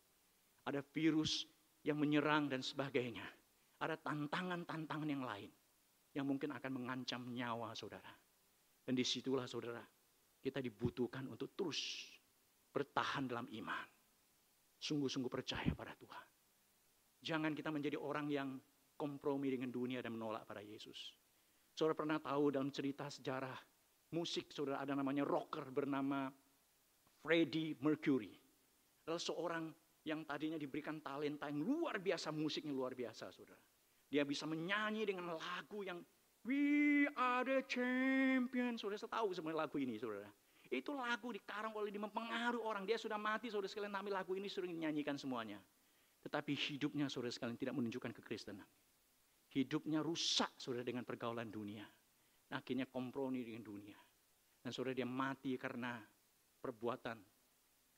Ada 0.68 0.80
virus 0.82 1.46
yang 1.84 2.00
menyerang 2.00 2.48
dan 2.50 2.64
sebagainya. 2.64 3.24
Ada 3.78 4.00
tantangan-tantangan 4.00 5.08
yang 5.08 5.22
lain 5.22 5.50
yang 6.12 6.26
mungkin 6.28 6.52
akan 6.52 6.82
mengancam 6.82 7.24
nyawa 7.30 7.72
saudara. 7.72 8.10
Dan 8.82 8.98
di 8.98 9.04
situlah 9.06 9.46
saudara, 9.46 9.80
kita 10.42 10.58
dibutuhkan 10.58 11.24
untuk 11.30 11.54
terus 11.54 12.10
bertahan 12.74 13.30
dalam 13.30 13.46
iman 13.48 14.01
sungguh-sungguh 14.82 15.30
percaya 15.30 15.70
pada 15.78 15.94
Tuhan. 15.94 16.26
Jangan 17.22 17.54
kita 17.54 17.70
menjadi 17.70 17.94
orang 18.02 18.26
yang 18.26 18.58
kompromi 18.98 19.54
dengan 19.54 19.70
dunia 19.70 20.02
dan 20.02 20.18
menolak 20.18 20.42
pada 20.42 20.58
Yesus. 20.58 21.14
Saudara 21.72 21.94
pernah 21.94 22.18
tahu 22.18 22.50
dalam 22.50 22.74
cerita 22.74 23.06
sejarah 23.06 23.54
musik, 24.12 24.50
saudara 24.50 24.82
ada 24.82 24.98
namanya 24.98 25.22
rocker 25.22 25.70
bernama 25.70 26.26
Freddie 27.22 27.78
Mercury. 27.78 28.34
Adalah 29.06 29.22
seorang 29.22 29.64
yang 30.02 30.26
tadinya 30.26 30.58
diberikan 30.58 30.98
talenta 30.98 31.46
yang 31.46 31.62
luar 31.62 32.02
biasa, 32.02 32.34
musiknya 32.34 32.74
luar 32.74 32.98
biasa, 32.98 33.30
saudara. 33.30 33.62
Dia 34.10 34.26
bisa 34.26 34.44
menyanyi 34.44 35.06
dengan 35.06 35.38
lagu 35.38 35.86
yang 35.86 36.02
We 36.42 37.06
are 37.14 37.46
the 37.46 37.62
champion. 37.70 38.74
Saudara 38.74 38.98
tahu 39.06 39.30
sebenarnya 39.30 39.62
lagu 39.62 39.78
ini, 39.78 39.94
saudara. 39.94 40.26
Itu 40.72 40.96
lagu 40.96 41.28
dikarang 41.28 41.76
oleh 41.76 41.92
dia 41.92 42.00
mempengaruhi 42.00 42.64
orang. 42.64 42.88
Dia 42.88 42.96
sudah 42.96 43.20
mati, 43.20 43.52
saudara 43.52 43.68
sekalian, 43.68 43.92
tapi 43.92 44.08
lagu 44.08 44.32
ini 44.32 44.48
sering 44.48 44.72
dinyanyikan 44.72 45.20
semuanya. 45.20 45.60
Tetapi 46.24 46.56
hidupnya, 46.56 47.12
saudara 47.12 47.28
sekalian, 47.28 47.60
tidak 47.60 47.76
menunjukkan 47.76 48.16
kekristenan. 48.16 48.64
Hidupnya 49.52 50.00
rusak, 50.00 50.56
saudara, 50.56 50.80
dengan 50.80 51.04
pergaulan 51.04 51.52
dunia. 51.52 51.84
Akhirnya 52.56 52.88
kompromi 52.88 53.44
dengan 53.44 53.60
dunia. 53.60 54.00
Dan 54.64 54.72
saudara 54.72 54.96
dia 54.96 55.04
mati 55.04 55.52
karena 55.60 56.00
perbuatan 56.56 57.20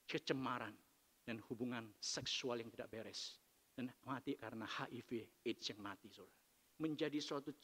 kecemaran 0.03 0.75
dan 1.23 1.39
hubungan 1.47 1.95
seksual 2.03 2.59
yang 2.59 2.75
tidak 2.75 2.91
beres. 2.91 3.39
Dan 3.71 3.87
mati 4.03 4.35
karena 4.35 4.67
HIV, 4.67 5.43
AIDS 5.47 5.71
yang 5.71 5.79
mati, 5.79 6.11
saudara. 6.11 6.43
Menjadi 6.83 7.23
suatu 7.23 7.55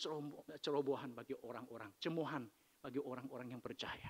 cerobohan 0.63 1.19
bagi 1.19 1.35
orang-orang, 1.43 1.91
cemohan 1.99 2.47
bagi 2.79 3.03
orang-orang 3.03 3.59
yang 3.59 3.59
percaya. 3.59 4.07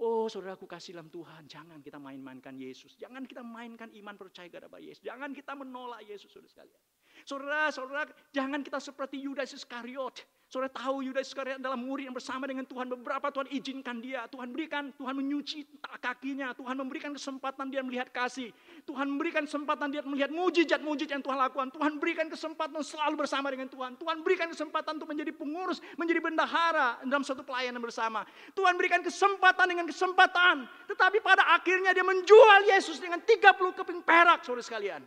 Oh 0.00 0.32
saudaraku 0.32 0.64
kasih 0.64 0.96
dalam 0.96 1.12
Tuhan, 1.12 1.44
jangan 1.44 1.84
kita 1.84 2.00
main-mainkan 2.00 2.56
Yesus. 2.56 2.96
Jangan 2.96 3.28
kita 3.28 3.44
mainkan 3.44 3.92
iman 3.92 4.16
percaya 4.16 4.48
kepada 4.48 4.80
Yesus. 4.80 5.04
Jangan 5.04 5.36
kita 5.36 5.52
menolak 5.52 6.00
Yesus 6.08 6.32
saudara 6.32 6.48
sekalian. 6.48 6.80
Saudara, 7.28 7.68
saudara, 7.68 8.08
jangan 8.32 8.64
kita 8.64 8.80
seperti 8.80 9.20
Yudas 9.20 9.52
Iskariot 9.52 10.24
Saudara 10.50 10.66
tahu 10.66 11.06
Yudas 11.06 11.30
Iskariot 11.30 11.62
adalah 11.62 11.78
murid 11.78 12.10
yang 12.10 12.16
bersama 12.18 12.42
dengan 12.42 12.66
Tuhan. 12.66 12.90
Beberapa 12.90 13.30
Tuhan 13.30 13.54
izinkan 13.54 14.02
dia. 14.02 14.26
Tuhan 14.26 14.50
berikan, 14.50 14.90
Tuhan 14.98 15.14
menyuci 15.14 15.62
kakinya. 16.02 16.50
Tuhan 16.58 16.74
memberikan 16.74 17.14
kesempatan 17.14 17.70
dia 17.70 17.86
melihat 17.86 18.10
kasih. 18.10 18.50
Tuhan 18.82 19.06
memberikan 19.14 19.46
kesempatan 19.46 19.94
dia 19.94 20.02
melihat 20.02 20.34
mujizat-mujizat 20.34 21.14
yang 21.14 21.22
Tuhan 21.22 21.38
lakukan. 21.38 21.70
Tuhan 21.70 22.02
berikan 22.02 22.26
kesempatan 22.26 22.82
selalu 22.82 23.14
bersama 23.22 23.46
dengan 23.54 23.70
Tuhan. 23.70 23.94
Tuhan 23.94 24.26
berikan 24.26 24.50
kesempatan 24.50 24.98
untuk 24.98 25.14
menjadi 25.14 25.30
pengurus, 25.30 25.78
menjadi 25.94 26.18
bendahara 26.18 26.98
dalam 27.06 27.22
suatu 27.22 27.46
pelayanan 27.46 27.78
bersama. 27.78 28.26
Tuhan 28.50 28.74
berikan 28.74 29.06
kesempatan 29.06 29.70
dengan 29.70 29.86
kesempatan. 29.86 30.66
Tetapi 30.90 31.22
pada 31.22 31.46
akhirnya 31.54 31.94
dia 31.94 32.02
menjual 32.02 32.66
Yesus 32.74 32.98
dengan 32.98 33.22
30 33.22 33.54
keping 33.54 34.02
perak, 34.02 34.42
saudara 34.42 34.66
sekalian. 34.66 35.06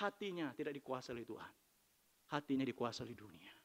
Hatinya 0.00 0.56
tidak 0.56 0.72
dikuasai 0.72 1.12
oleh 1.12 1.28
Tuhan. 1.28 1.52
Hatinya 2.32 2.64
dikuasai 2.64 3.04
oleh 3.04 3.12
dunia 3.12 3.57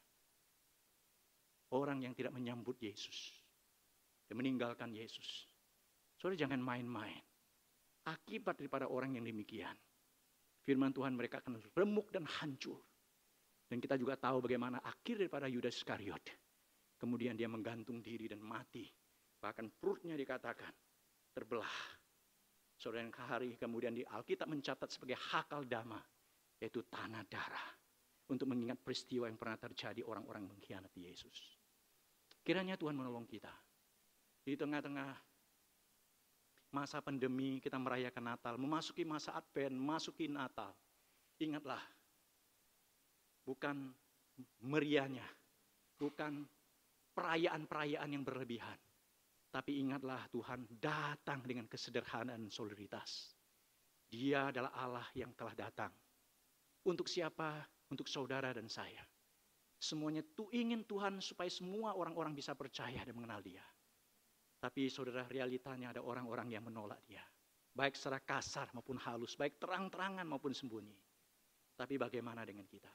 orang 1.74 2.05
yang 2.05 2.13
tidak 2.13 2.38
menyambut 2.38 2.78
Yesus. 2.78 3.34
Dan 4.30 4.39
meninggalkan 4.39 4.93
Yesus. 4.93 5.49
Saudara 6.15 6.39
jangan 6.39 6.61
main-main. 6.61 7.19
Akibat 8.07 8.55
daripada 8.61 8.88
orang 8.88 9.17
yang 9.19 9.26
demikian. 9.28 9.76
Firman 10.63 10.95
Tuhan 10.95 11.11
mereka 11.17 11.43
akan 11.43 11.59
remuk 11.76 12.07
dan 12.13 12.24
hancur. 12.24 12.80
Dan 13.67 13.84
kita 13.84 13.99
juga 13.99 14.15
tahu 14.15 14.47
bagaimana 14.47 14.80
akhir 14.80 15.19
daripada 15.19 15.51
Yudas 15.51 15.76
Iskariot. 15.76 16.24
Kemudian 16.95 17.36
dia 17.36 17.51
menggantung 17.51 17.99
diri 17.99 18.32
dan 18.32 18.39
mati. 18.39 18.88
Bahkan 19.43 19.76
perutnya 19.76 20.15
dikatakan 20.15 20.71
terbelah. 21.36 21.99
Saudara 22.80 23.03
yang 23.03 23.11
hari 23.11 23.59
kemudian 23.59 23.91
di 23.91 24.07
Alkitab 24.07 24.47
mencatat 24.47 24.88
sebagai 24.88 25.19
hakal 25.19 25.67
dama. 25.67 25.99
Yaitu 26.63 26.88
tanah 26.88 27.28
darah. 27.28 27.67
Untuk 28.32 28.47
mengingat 28.47 28.80
peristiwa 28.80 29.28
yang 29.28 29.36
pernah 29.36 29.59
terjadi 29.59 29.99
orang-orang 30.07 30.47
mengkhianati 30.47 30.99
Yesus. 31.03 31.62
Kiranya 32.43 32.75
Tuhan 32.75 32.99
menolong 32.99 33.23
kita. 33.23 33.51
Di 34.43 34.59
tengah-tengah 34.59 35.15
masa 36.75 36.99
pandemi 36.99 37.63
kita 37.63 37.79
merayakan 37.79 38.35
Natal, 38.35 38.59
memasuki 38.59 39.07
masa 39.07 39.31
Advent, 39.39 39.71
memasuki 39.71 40.27
Natal. 40.27 40.75
Ingatlah, 41.39 41.79
bukan 43.47 43.95
meriahnya, 44.59 45.23
bukan 45.95 46.43
perayaan-perayaan 47.15 48.09
yang 48.11 48.27
berlebihan. 48.27 48.75
Tapi 49.53 49.79
ingatlah 49.79 50.25
Tuhan 50.33 50.65
datang 50.81 51.45
dengan 51.45 51.69
kesederhanaan 51.69 52.49
solidaritas. 52.49 53.37
Dia 54.09 54.49
adalah 54.49 54.73
Allah 54.73 55.07
yang 55.13 55.31
telah 55.37 55.53
datang. 55.53 55.93
Untuk 56.89 57.05
siapa? 57.05 57.61
Untuk 57.93 58.09
saudara 58.09 58.49
dan 58.51 58.65
saya. 58.65 59.12
Semuanya 59.84 60.23
tu 60.23 60.47
ingin 60.55 60.88
Tuhan 60.88 61.19
supaya 61.19 61.51
semua 61.51 61.91
orang-orang 61.99 62.31
bisa 62.31 62.55
percaya 62.55 63.03
dan 63.03 63.19
mengenal 63.19 63.43
dia. 63.43 63.59
Tapi 64.63 64.88
saudara 64.88 65.27
realitanya 65.27 65.91
ada 65.91 65.99
orang-orang 65.99 66.55
yang 66.55 66.63
menolak 66.63 67.03
dia. 67.03 67.19
Baik 67.75 67.99
secara 67.99 68.23
kasar 68.23 68.71
maupun 68.71 68.95
halus, 68.95 69.36
baik 69.36 69.59
terang-terangan 69.59 70.23
maupun 70.23 70.55
sembunyi. 70.55 70.95
Tapi 71.75 71.99
bagaimana 71.99 72.47
dengan 72.47 72.63
kita? 72.63 72.88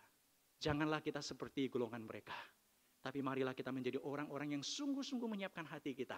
Janganlah 0.57 1.05
kita 1.05 1.21
seperti 1.21 1.69
golongan 1.69 2.09
mereka. 2.09 2.33
Tapi 3.05 3.21
marilah 3.21 3.53
kita 3.53 3.69
menjadi 3.69 4.01
orang-orang 4.01 4.57
yang 4.57 4.65
sungguh-sungguh 4.65 5.29
menyiapkan 5.29 5.69
hati 5.69 5.93
kita. 5.93 6.17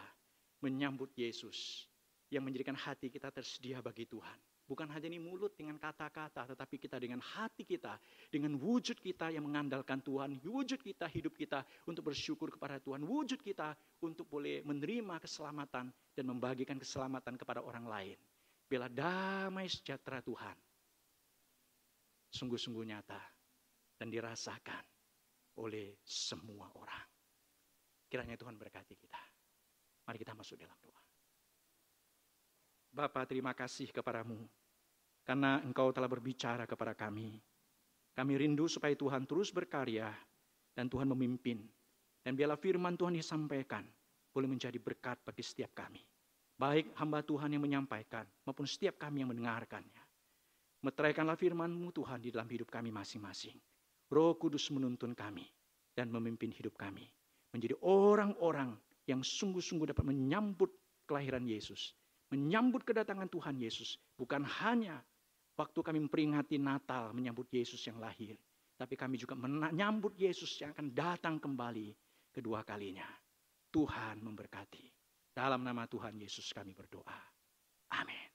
Menyambut 0.62 1.10
Yesus. 1.18 1.90
Yang 2.30 2.46
menjadikan 2.46 2.78
hati 2.78 3.10
kita 3.10 3.34
tersedia 3.34 3.82
bagi 3.82 4.06
Tuhan. 4.06 4.38
Bukan 4.70 4.86
hanya 4.86 5.10
ini 5.10 5.18
mulut 5.18 5.58
dengan 5.58 5.74
kata-kata, 5.82 6.46
tetapi 6.54 6.78
kita 6.78 7.02
dengan 7.02 7.18
hati 7.18 7.66
kita, 7.66 7.98
dengan 8.30 8.54
wujud 8.54 9.02
kita 9.02 9.34
yang 9.34 9.50
mengandalkan 9.50 9.98
Tuhan, 9.98 10.38
wujud 10.46 10.78
kita, 10.78 11.10
hidup 11.10 11.34
kita 11.34 11.66
untuk 11.90 12.14
bersyukur 12.14 12.54
kepada 12.54 12.78
Tuhan, 12.78 13.02
wujud 13.02 13.42
kita 13.42 13.74
untuk 13.98 14.30
boleh 14.30 14.62
menerima 14.62 15.18
keselamatan 15.18 15.90
dan 15.90 16.24
membagikan 16.24 16.78
keselamatan 16.78 17.34
kepada 17.34 17.66
orang 17.66 17.82
lain. 17.82 18.18
Bila 18.70 18.86
damai 18.86 19.66
sejahtera 19.66 20.22
Tuhan, 20.22 20.54
sungguh-sungguh 22.30 22.86
nyata 22.86 23.18
dan 23.98 24.06
dirasakan 24.06 24.86
oleh 25.58 25.98
semua 26.06 26.70
orang. 26.78 27.06
Kiranya 28.06 28.38
Tuhan 28.38 28.54
berkati 28.54 28.94
kita. 28.94 29.18
Mari 30.06 30.18
kita 30.22 30.38
masuk 30.38 30.54
dalam 30.62 30.78
doa. 30.78 31.02
Bapak 32.94 33.26
terima 33.34 33.50
kasih 33.50 33.90
kepadamu 33.90 34.59
karena 35.30 35.62
engkau 35.62 35.94
telah 35.94 36.10
berbicara 36.10 36.66
kepada 36.66 36.90
kami. 36.90 37.38
Kami 38.18 38.32
rindu 38.34 38.66
supaya 38.66 38.98
Tuhan 38.98 39.30
terus 39.30 39.54
berkarya 39.54 40.10
dan 40.74 40.90
Tuhan 40.90 41.06
memimpin. 41.06 41.62
Dan 42.18 42.34
biarlah 42.34 42.58
firman 42.58 42.98
Tuhan 42.98 43.14
disampaikan 43.14 43.86
boleh 44.34 44.50
menjadi 44.50 44.74
berkat 44.82 45.22
bagi 45.22 45.46
setiap 45.46 45.70
kami. 45.86 46.02
Baik 46.58 46.90
hamba 46.98 47.22
Tuhan 47.22 47.46
yang 47.54 47.62
menyampaikan 47.62 48.26
maupun 48.42 48.66
setiap 48.66 48.98
kami 48.98 49.22
yang 49.22 49.30
mendengarkannya. 49.30 50.02
Meteraikanlah 50.82 51.38
firman-Mu 51.38 51.94
Tuhan 51.94 52.18
di 52.18 52.34
dalam 52.34 52.50
hidup 52.50 52.66
kami 52.66 52.90
masing-masing. 52.90 53.54
Roh 54.10 54.34
Kudus 54.34 54.66
menuntun 54.74 55.14
kami 55.14 55.46
dan 55.94 56.10
memimpin 56.10 56.50
hidup 56.50 56.74
kami. 56.74 57.06
Menjadi 57.54 57.78
orang-orang 57.86 58.74
yang 59.06 59.22
sungguh-sungguh 59.22 59.94
dapat 59.94 60.10
menyambut 60.10 60.74
kelahiran 61.06 61.46
Yesus. 61.46 61.94
Menyambut 62.34 62.82
kedatangan 62.82 63.30
Tuhan 63.30 63.62
Yesus. 63.62 63.94
Bukan 64.18 64.42
hanya 64.42 64.98
Waktu 65.60 65.84
kami 65.84 66.00
memperingati 66.00 66.56
Natal 66.56 67.12
menyambut 67.12 67.52
Yesus 67.52 67.84
yang 67.84 68.00
lahir. 68.00 68.32
Tapi 68.80 68.96
kami 68.96 69.20
juga 69.20 69.36
menyambut 69.36 70.16
Yesus 70.16 70.56
yang 70.56 70.72
akan 70.72 70.88
datang 70.96 71.36
kembali 71.36 71.92
kedua 72.32 72.64
kalinya. 72.64 73.04
Tuhan 73.68 74.24
memberkati. 74.24 74.88
Dalam 75.36 75.60
nama 75.60 75.84
Tuhan 75.84 76.16
Yesus 76.16 76.48
kami 76.56 76.72
berdoa. 76.72 77.20
Amin. 77.92 78.29